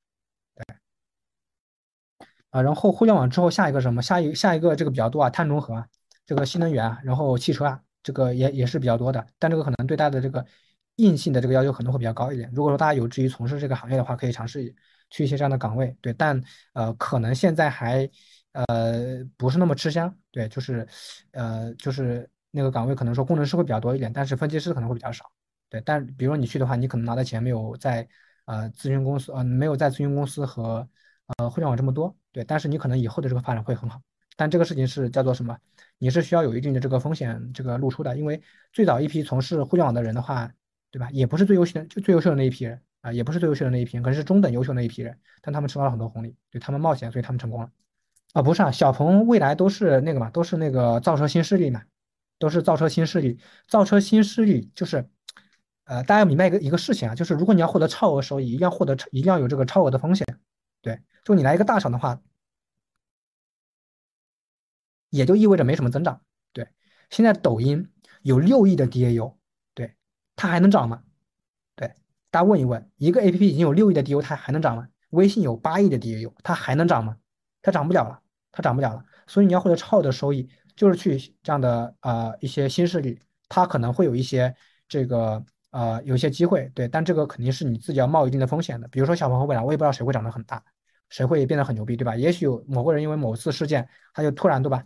[0.56, 0.76] 对。
[2.50, 4.02] 啊，然后互联网之后下一个什么？
[4.02, 5.86] 下一下一个这个比较多啊，碳中和啊，
[6.26, 9.26] 这个新能源啊，然后汽车啊，这个也也是比较多的。
[9.40, 10.46] 但这个可能对大家的这个
[10.96, 12.48] 硬性的这个要求可能会比较高一点。
[12.54, 14.72] 如果说大家有志于从事这个行业的话，可以尝试。
[15.10, 18.10] 去一些这样的岗位，对，但呃，可能现在还
[18.52, 20.88] 呃不是那么吃香，对，就是
[21.30, 25.30] 呃就是那个岗位可能说工程师会比较多一点，但是分析师可能会比较少，
[25.68, 28.08] 对，但比如说你去的话，你可能拿的钱没有在
[28.46, 30.88] 呃咨询公司呃没有在咨询公司和
[31.36, 34.00] 呃互联网这么多，对，但是你可能以后的这个发展会很好，
[34.36, 35.56] 但这个事情是叫做什么？
[35.98, 38.42] 你是需要有一定的这个风险这个露出的，因为
[38.72, 40.50] 最早一批从事互联网的人的话，
[40.90, 41.08] 对吧？
[41.12, 42.80] 也不是最优秀的就最优秀的那一批人。
[43.04, 47.70] 啊，也不是最优秀的那一批人，可能是中等优秀那一批人，但他们吃到了很多红利，对他们冒险，所以他们成功了。
[48.32, 51.82] 啊，不是啊，小鹏未来都是那个嘛，都是那个造车新势力嘛，
[52.38, 53.38] 都是造车新势力。
[53.68, 55.06] 造车新势力就是，
[55.84, 60.26] 呃，大家要明白一个一个事情啊，就是如果你要获得超额收益，一定要获得一定要有这个超额的风险。
[60.80, 62.18] 对，就你来一个大厂的话，
[65.14, 66.20] 也就意味着没什么增长。
[66.52, 66.66] 对，
[67.08, 67.88] 现在抖音
[68.22, 69.36] 有六亿的 DAU，
[69.72, 69.94] 对，
[70.34, 71.02] 它还能涨吗？
[71.76, 71.94] 对
[72.30, 74.88] 大家问一问，一个 A P P 已经有六亿的 DAU，它还能涨吗？
[75.10, 77.16] 微信有八亿的 DAU，它还能涨吗？
[77.62, 79.04] 它涨不了了，它涨不了了。
[79.28, 84.52] 所以你要获得超额的收益，就是去这样的啊一些新势力，它可能会有一些
[84.88, 88.88] 这个呃有一些机会，对，但这个肯定是你自己要冒一定的风险的。
[88.88, 90.62] 比如说小鹏和蔚来，我也不知道谁会涨得很大，
[91.08, 92.16] 谁会变得很牛逼，对吧？
[92.16, 94.84] 也许有某个人因为某次事件，他就突然对吧，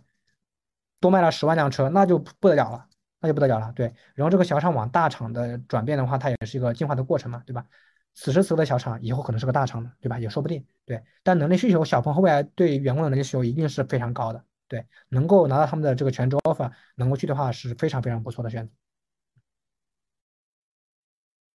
[0.99, 2.85] 多卖了十万辆车，那就不得了了。
[3.21, 3.93] 那就不得了了，对。
[4.15, 7.65] 然后这个小厂往大厂的转变的话，它也是一个进化的过程嘛，对吧？
[8.13, 10.17] 此时此刻的小厂，以后可能是个大厂的，对吧？
[10.17, 11.03] 也说不定，对。
[11.21, 14.85] 但能力需求，小鹏和未来对员工的能力需求一定是非常高的，对。
[15.09, 18.73] 能够拿到他们的这个全职 offer，能够去的话是非常非常不错的选择。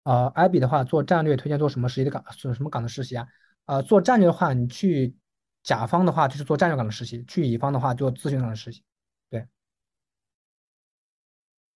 [0.03, 2.23] 呃，艾比的话做战略推荐做什么实习的岗？
[2.37, 3.27] 做什么岗的实习啊？
[3.65, 5.17] 呃，做战略的话，你去
[5.63, 8.85] 甲方的话就是做战略岗的实习，去乙方的话做咨询岗的实习。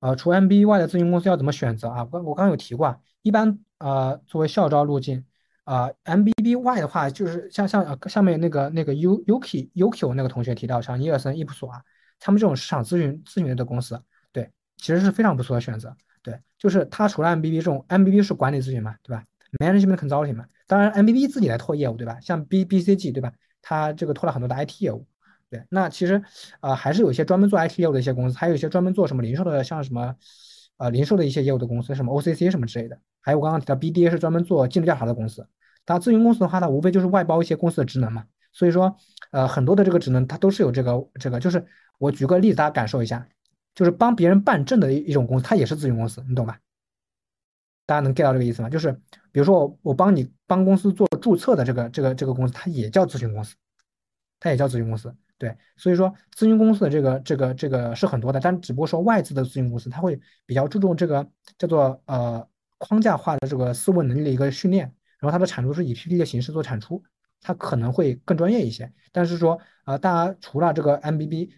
[0.01, 2.09] 呃，除 MBA 外的咨询公司要怎么选择啊？
[2.13, 5.25] 我我刚有提过啊，一般呃作为校招路径，
[5.65, 11.83] 啊 MBA 外的话，就是像像呃下面那个那个 U Uki Uki 那个同学提到，像尼尔森、伊普索啊，
[12.21, 14.01] 他们这种市场咨询咨询类的公司，
[14.33, 15.97] 对，其实是非常不错的选择。
[16.23, 19.25] 对，就是它除了 MBA 这种，MBA 是管理咨询嘛，对吧
[19.59, 22.19] ？Management Consulting 嘛，当然 MBA 自己来拓业务，对吧？
[22.21, 23.33] 像 B BCG 对吧？
[23.63, 25.07] 它这个拓了很多的 IT 业务。
[25.51, 26.23] 对，那其实，
[26.61, 30.15] 呃，还是有一些专门做 IT 业务的一些公司，还有一些专门做什么零售的，像什么，
[30.77, 32.99] 呃，零售的一些业务的公司，什么 OCC 什么之类的。
[33.23, 35.49] 还有我刚刚提到 BDA 是专门做尽职调查的公司。
[35.87, 38.27] 它咨询公司的话，它无非就是外包一些公司的职能嘛。
[38.53, 38.95] 所以说，
[39.31, 41.65] 呃，很多的这个职能它都是有这个这个，就是
[41.99, 43.27] 我举个例子，大家感受一下，
[43.75, 46.59] 就是帮别人办证的一一种公司，它也是咨询公司，你懂吧？
[47.87, 48.69] 大家能 get 到这个意思吗？
[48.69, 48.93] 就是
[49.33, 53.57] 比如说我我帮你帮公司做注册的这个这个这个公司，它也叫咨询公司，
[54.39, 55.15] 它也叫咨询公司。
[55.39, 61.25] 对，所以说咨询公司的这个这个这个是很多的，但只不过说外资的咨询公司，它会比较注重这个
[61.57, 62.45] 叫做呃
[62.79, 67.01] 框架化的这个思维能力的一个训练，然后它的产出是以 PPT 的形式做产出，
[67.41, 68.93] 它可能会更专业一些。
[69.13, 71.51] 但是说呃，大家除了这个 MBB，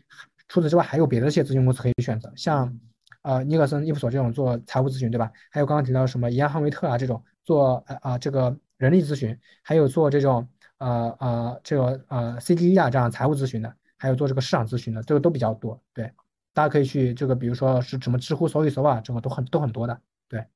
[0.46, 2.78] 除此之外还有别的一些咨询公司可以选择，像
[3.22, 5.32] 呃尼克森、伊普索这种做财务咨询，对吧？
[5.50, 10.46] 还有刚刚提到什么伊安汉维特啊这种做呃啊这个人力咨询，还有做这种。
[10.80, 15.78] 呃呃，这个呃 c d 啊，这样财务咨询的，还有做这个市场咨询的，这个都比较多。
[15.92, 16.10] 对，
[16.54, 20.00] 大家可以去这个，比如说是什么知乎搜一搜啊，这个都很都很多的。
[20.26, 20.46] 对，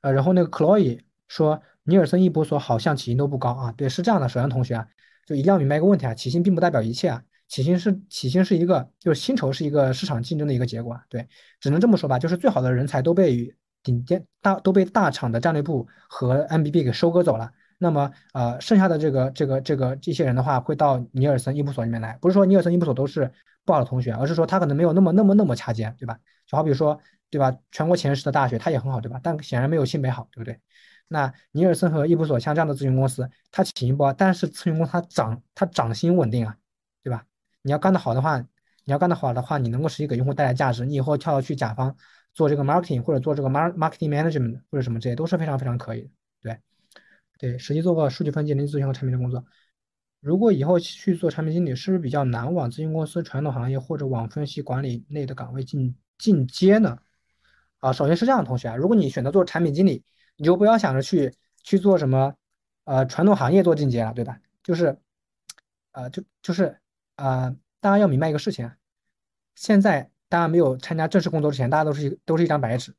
[0.00, 3.72] 呃，然后那个 Chloe 说，尼尔森、易波所好像起薪都不高啊。
[3.72, 4.88] 对，是这样的，首先同学啊，
[5.24, 7.22] 就一定要明白一个问题啊，起薪并不代表一切啊。
[7.46, 11.28] 起薪是起薪是一个就是薪酬是一个市场竞争的一个结果，对，
[11.60, 13.54] 只能这么说吧，就是最好的人才都被
[13.84, 17.52] 顶尖大都被大厂的战略部和 MBB 给收割走了。
[17.78, 22.16] 那么，呃，剩下的这个、这个、这个这些人的话，会到尼尔森伊布所里面来。
[22.20, 23.30] 不是说尼尔森伊布所都是
[23.64, 26.18] 不好的同学，而是说他可能没有那么、那么、那么掐尖，对吧？
[26.46, 26.98] 就好比说，
[27.30, 27.56] 对吧？
[27.70, 29.20] 全国前十的大学，他也很好，对吧？
[29.22, 30.58] 但显然没有新北好，对不对？
[31.08, 36.56] 那尼尔森和伊普所像这样的咨询公司，它起一波，但是咨询公司它涨，它涨薪稳定啊，
[37.02, 37.24] 对吧？
[37.62, 41.94] 你要干得好的话，你要干得好的话，你能够实际给用户带来价值，你以后跳到去甲方
[42.32, 46.08] 做这个 marketing 或者做这个 mar marketing management 或者什么这些都是非常非常可以的，
[47.38, 47.58] 对。
[47.58, 49.44] 实际做过数据分析、人力咨询和产品的工作。
[50.20, 56.98] 如果以后去做产品经理，是不是比较难往咨询公司传统行业或者往分析管理类的岗位进进阶呢？
[57.80, 60.02] 啊，首先是这样的，同学啊，如果你选择做产品经理，
[60.36, 62.34] 你就不要想着去去做什么
[62.84, 64.40] 呃传统行业做进阶了，对吧？
[64.62, 64.96] 就是，
[65.92, 66.78] 呃，就就是
[67.16, 68.70] 啊，大家要明白一个事情，
[69.54, 72.94] 现在大家没有参加正式工作之前，大家都是一都是一张白纸，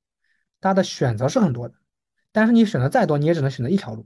[0.60, 1.74] 大家的选择是很多的，
[2.32, 4.06] 但是你选择再多，你也只能选择一条路。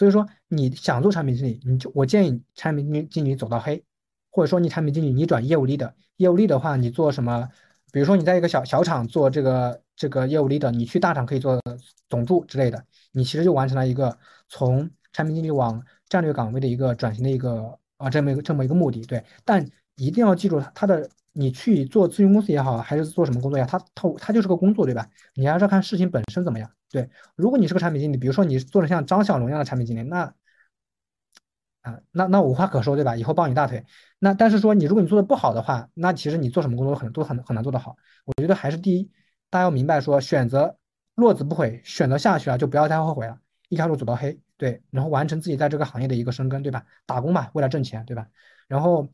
[0.00, 3.84] 所以说，你想做产品经理，你就我建议产品经经理走到黑，
[4.30, 7.46] 或者说你产品经理你转业务 lead 业务 lead 的话，你做什么？
[7.92, 11.60] 比如说你在一个小小厂做这个这个业务 leader，你去大厂可以做
[12.08, 12.82] 总助之类的，
[13.12, 14.16] 你其实就完成了一个
[14.48, 19.04] 从产品经理往战略岗位的一个转型的一个啊这么一个这么一个目的。
[19.04, 19.62] 对，但
[19.96, 21.10] 一定要记住它的。
[21.32, 23.64] 你去做咨询公司也好，还是做什么工作呀？
[23.64, 25.08] 它它它就是个工作，对吧？
[25.34, 26.68] 你还是要看事情本身怎么样。
[26.90, 30.34] 对，如果你是个产品经理，比如说你做的像张小龙一样的产品经理，那
[31.82, 33.16] 啊，那那无话可说，对吧？
[33.16, 33.84] 以后抱你大腿。
[34.18, 37.96] 那但是说你如果你做的不好的话，那其实你做什么工作都很都很很难做得好。
[38.24, 39.10] 我觉得还是第一，
[39.50, 40.76] 大家要明白说，选择
[41.14, 43.38] 落子不悔，选择下去了就不要太后悔了，
[43.68, 46.84] 一条路走到黑，对，然后完成自己在这个行业的一个深耕，对吧？
[47.06, 48.26] 打工嘛，为了挣钱，对吧？
[48.68, 49.08] 然后。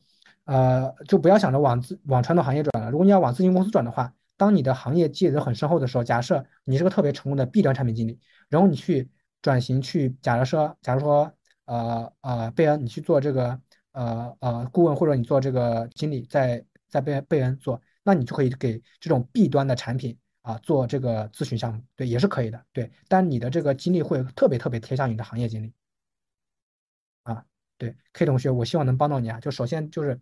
[0.44, 2.88] 呃，就不要想着往自往传统行业转了。
[2.92, 9.10] 如果你要往咨询公司转的话，当你的行业积累很深厚的时候，假设你是个特别成功的 B 端产品经理，然后你去
[9.42, 11.32] 转型去，假如说，假如说，
[11.64, 13.60] 呃呃，贝恩，你去做这个，
[13.92, 22.90] 呃呃，顾问或者你做这个经理，在在贝贝恩做，那你就可以给这种 B 端的产品啊做这个咨询项目，对，也是可以的，对。
[23.08, 25.72] 但你的这个经历会特别特别贴向你的行业经历，
[27.22, 27.44] 啊，
[27.78, 29.40] 对，K 同学，我希望能帮到你啊。
[29.40, 30.20] 就首先就是。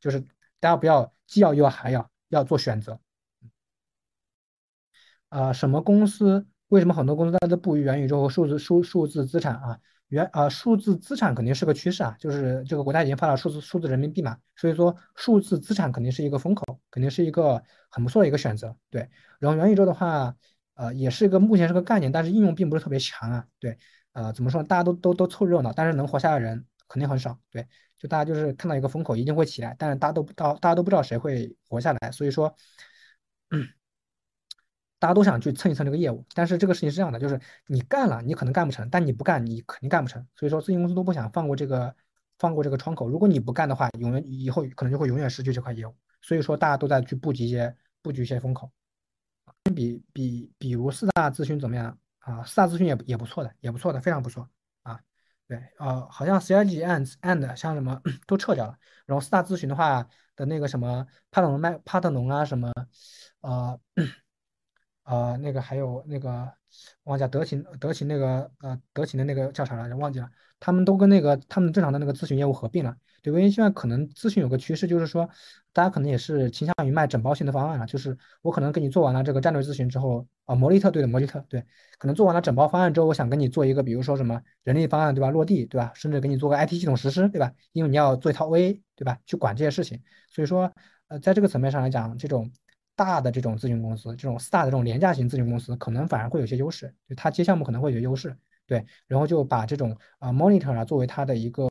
[0.00, 0.20] 就是
[0.60, 3.00] 大家不要既要又要还要要做选择，
[5.28, 6.46] 啊，什么公司？
[6.68, 9.78] 为什么很多公司它都布于元宇宙和数字数数字资产啊？
[10.08, 18.74] 元啊，数字资产肯定是个趋势啊，就是这个国家已经发了数字数字人民币嘛，所以说数字资产肯定是一个风口，肯定是一个很不错的一个选择。
[18.90, 19.08] 对，
[19.38, 20.34] 然后元宇宙的话，
[20.74, 23.46] 呃，也是一个目前是个概念，但是应用并不是特别强啊。
[23.58, 23.78] 对，
[24.12, 24.62] 呃，怎么说？
[24.62, 27.38] 大家都都都凑热闹，但是能活下来的人肯定很少。
[27.50, 27.66] 对。
[27.98, 32.54] 就大家就是看到一个风口一定会起来，但是大家都不知道，大家都不知道谁会活下来，所以说，
[34.98, 36.24] 大家都想去蹭一蹭这个业务。
[36.34, 40.26] 但是这个事情是这样的，就是你干了，你可能干不成；但你不干，你肯定干不成。
[40.34, 41.94] 所以说，咨询公司都不想放过这个，
[42.38, 43.08] 放过这个窗口。
[43.08, 45.94] 如果你不干的话，永远以后可能就会永远失去这块业务。
[46.20, 48.70] 所以说，大家都在去布局一些布局一些风口。
[49.74, 52.42] 比比比如四大咨询怎么样啊？
[52.44, 54.48] 四大咨询也也不错的，也不错的，非常不错
[54.82, 54.98] 啊。
[55.46, 62.72] 对，呃，好像 CIG and and 像什么 都撤掉了，然后四大咨询的话的那个什么帕特农麦帕特农啊什么，
[63.40, 63.78] 呃，
[65.08, 66.52] 呃，那个还有那个
[67.04, 70.28] 忘记德勤德勤那个呃德勤的那个叫啥来着忘记了，
[70.60, 72.94] 他们都跟那个他们正常的那个咨询业务合并了。
[73.22, 75.26] 对，因为现在可能咨询有个趋势，就是说，
[75.72, 77.86] 大家可能也是倾向于卖整包性的方案了。
[77.86, 81.64] 就是我可能给你做完了这个战略咨询之后，啊，摩利特对的，摩利特对，
[81.98, 85.30] 可能做完了整包方案之后，我想跟你做一个，比如说什么人力方案，对吧？
[85.30, 85.90] 落地，对吧？
[85.94, 87.50] 甚至给你做个 IT 系统实施，对吧？
[87.72, 89.18] 因为你要做一套 OA，对吧？
[89.24, 90.02] 去管这些事情。
[90.30, 90.70] 所以说，
[91.08, 92.52] 呃，在这个层面上来讲，这种
[92.98, 98.36] 大的这种咨询公司，这种四大的这种廉价型咨询公司，可能反而会有些优势，就它接项目可能会有优势，
[98.66, 98.84] 对。
[99.06, 101.66] 然后就把这种啊 monitor 啊作为它的一个。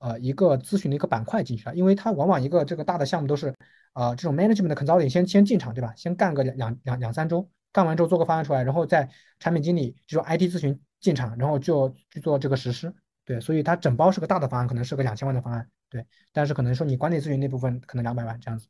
[0.00, 3.52] 呃，一个咨询的一个板块进去了，因为它往往一个这个大的项目都是，
[3.94, 5.92] 呃，这种 management consulting 先先进场，对吧？
[5.96, 9.08] 先干个两两两两三周，干完之后做个方案出来，然后再
[9.40, 18.68] 产品经理就说 IT 咨询进场，然后就去做这个实施，对，所以它整包是个大的方案，可能是个两千万的方案，对，但是可能说你管理咨询那部分可能两百万这样子，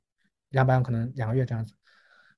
[0.50, 1.74] 两百万可能两个月这样子，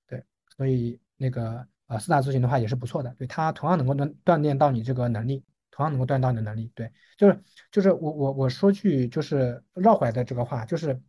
[0.06, 0.24] 对，
[0.56, 5.44] 所以那个呃四大咨询的话也是不错的，对，它同样能够锻锻炼到你这个能力。
[5.72, 11.00] 同样能够锻炼到你的能力，对，就是就是我我我说句就是绕回来的这个话，就是，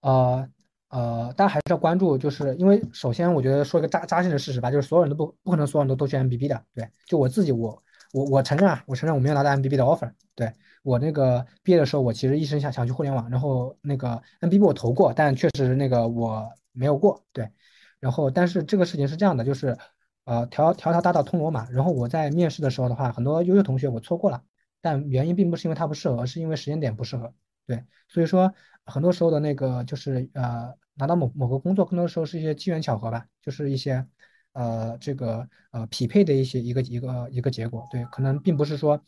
[0.00, 0.48] 呃
[0.88, 10.50] 呃，大家还是要关注，就是因为首先我觉得说一个扎扎心的事实吧，就是所有人都不不可能所有人都都去 MBB 的，对，就我自己我我我承认啊，我承认我没有拿到 MBB 的 offer，对
[10.86, 17.50] 我那个毕业的时候，我其实一直想想去互联网，然后那个 NBB 我投过，但确实那个我没有过，对。
[17.98, 19.76] 然后但是这个事情是这样的，就是
[20.26, 24.40] 呃条条条大道通罗马，然后我在面试的时候的话，很多优秀同学我错过了，
[24.80, 27.34] 但原因并不是因为他不适合，而是因为时间点不适合，
[27.66, 27.82] 对。
[28.06, 34.06] 所以说很多时候的那个就是呃拿到某某个工作，更多的时候是一些机缘巧合吧，就是一些。
[34.58, 38.98] 呃，这个呃匹配的一些一个一个一个结果，对，可能并不是说，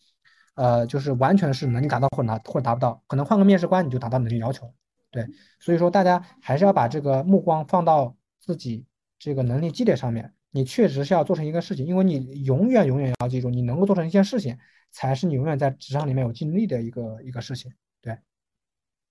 [0.58, 4.74] 呃，就是完全是能力达到或者达或者达不到，可能换个面试官你就达到能力要求，
[5.12, 5.24] 对，
[5.60, 8.84] 所以说大家还是要把这个目光放到自己
[9.20, 14.58] 这个能力积累上面，你确实是要做成一个事情，因为你永远永远要记住，你能够做成一件事情，
[14.90, 18.18] 才是你永远在职场里面有竞争力的一个一个事情，对，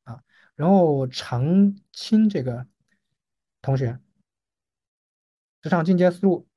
[0.03, 0.19] 啊，
[0.55, 2.67] 然后常青这个
[3.61, 3.97] 同学。
[5.59, 6.47] 职场进阶思路，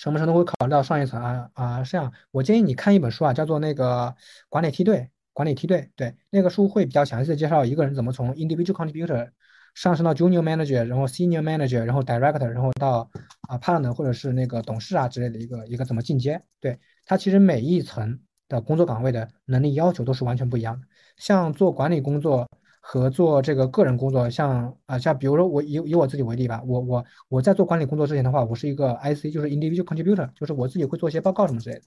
[0.00, 1.82] 什么程度会考虑到上一层啊啊？
[1.84, 4.14] 这样，我建议你看一本书啊，叫做那个
[4.48, 9.28] 管理梯队，管理梯队，对，那个书会比较详细的介绍一个人怎么从 individual contributor
[9.74, 13.10] 上升到 junior manager，然后 senior manager，然后 director，然后到
[13.46, 16.42] 啊 partner 或者是那个董事啊之类的一个一个怎么进阶。
[16.60, 20.86] 对，它其实每一层的工作岗位的能力要求都是完全不一样的。
[21.18, 22.48] 像做管理工作。
[22.92, 31.82] 和做这个个人工作，像啊，像比如说我以以我自己为例吧，我我我在做管理工作之前的话，我是一个 IC，就是 individual contributor，就是我自己会做一些报告什么之类的。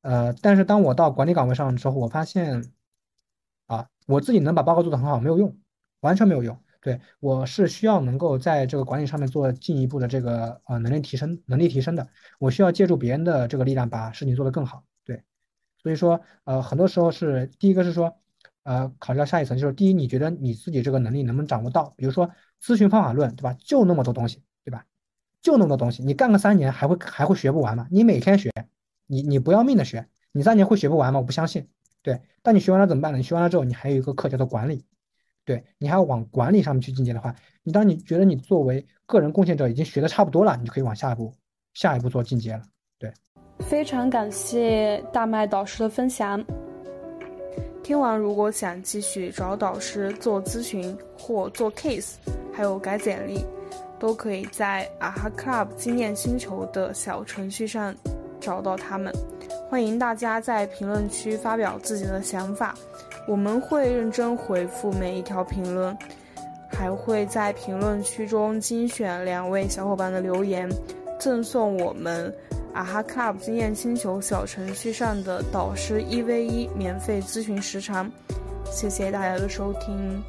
[0.00, 2.64] 呃，但是当我到管理岗位上之后，我发现
[3.66, 5.54] 啊，我自己能把报告做得很好没有用，
[6.00, 6.58] 完全没有用。
[6.80, 12.08] 对我是需要能够在这个管理上面做进一步的这个呃能力提升，能力提升的，
[12.38, 14.82] 我需要借助别人的这个力量把事情做得更好。
[15.04, 15.22] 对，
[15.82, 18.16] 所以说呃很多时候是第一个是说。
[18.66, 21.94] 呃，考虑到下一层，就是第一，你觉得你自己这个能力能不能掌握到？
[21.96, 22.28] 比如说
[22.60, 23.56] 咨询方法论，对吧？
[23.60, 24.84] 就那么多东西，对吧？
[25.40, 27.86] 就那么多东西，你干个三年还会还会学不完吗？
[27.92, 28.50] 你每天学，
[29.06, 31.20] 你你不要命的学，你三年会学不完吗？
[31.20, 31.68] 我不相信。
[32.02, 33.18] 对，但你学完了怎么办呢？
[33.18, 34.84] 你学完了之后，你还有一个课叫做管理，
[35.44, 41.32] 对你还要往管理上面去进阶的话，你当你觉得你作为个人贡献者已经学的差不多了，你就可以往下一步
[41.74, 42.62] 下一步做进阶了。
[42.98, 43.12] 对，
[43.60, 46.44] 非常感谢大麦导师的分享。
[47.82, 52.14] 听完，如果想继续找导师做咨询或做 case，
[52.52, 53.44] 还有改简历，
[53.98, 57.94] 都可以在啊哈 club 经验星球的小程序上
[58.40, 59.12] 找到他们。
[59.68, 62.74] 欢迎大家在评论区发表自己的想法，
[63.28, 65.96] 我们会认真回复每一条评论，
[66.68, 70.68] 还会在评论区中精选两位小伙伴的留言，
[71.20, 72.34] 赠送我们。
[72.76, 78.12] 啊哈 Club 经验星球小程序上的导师一 v 一免费咨询时长，
[78.70, 80.22] 谢谢大家的收听。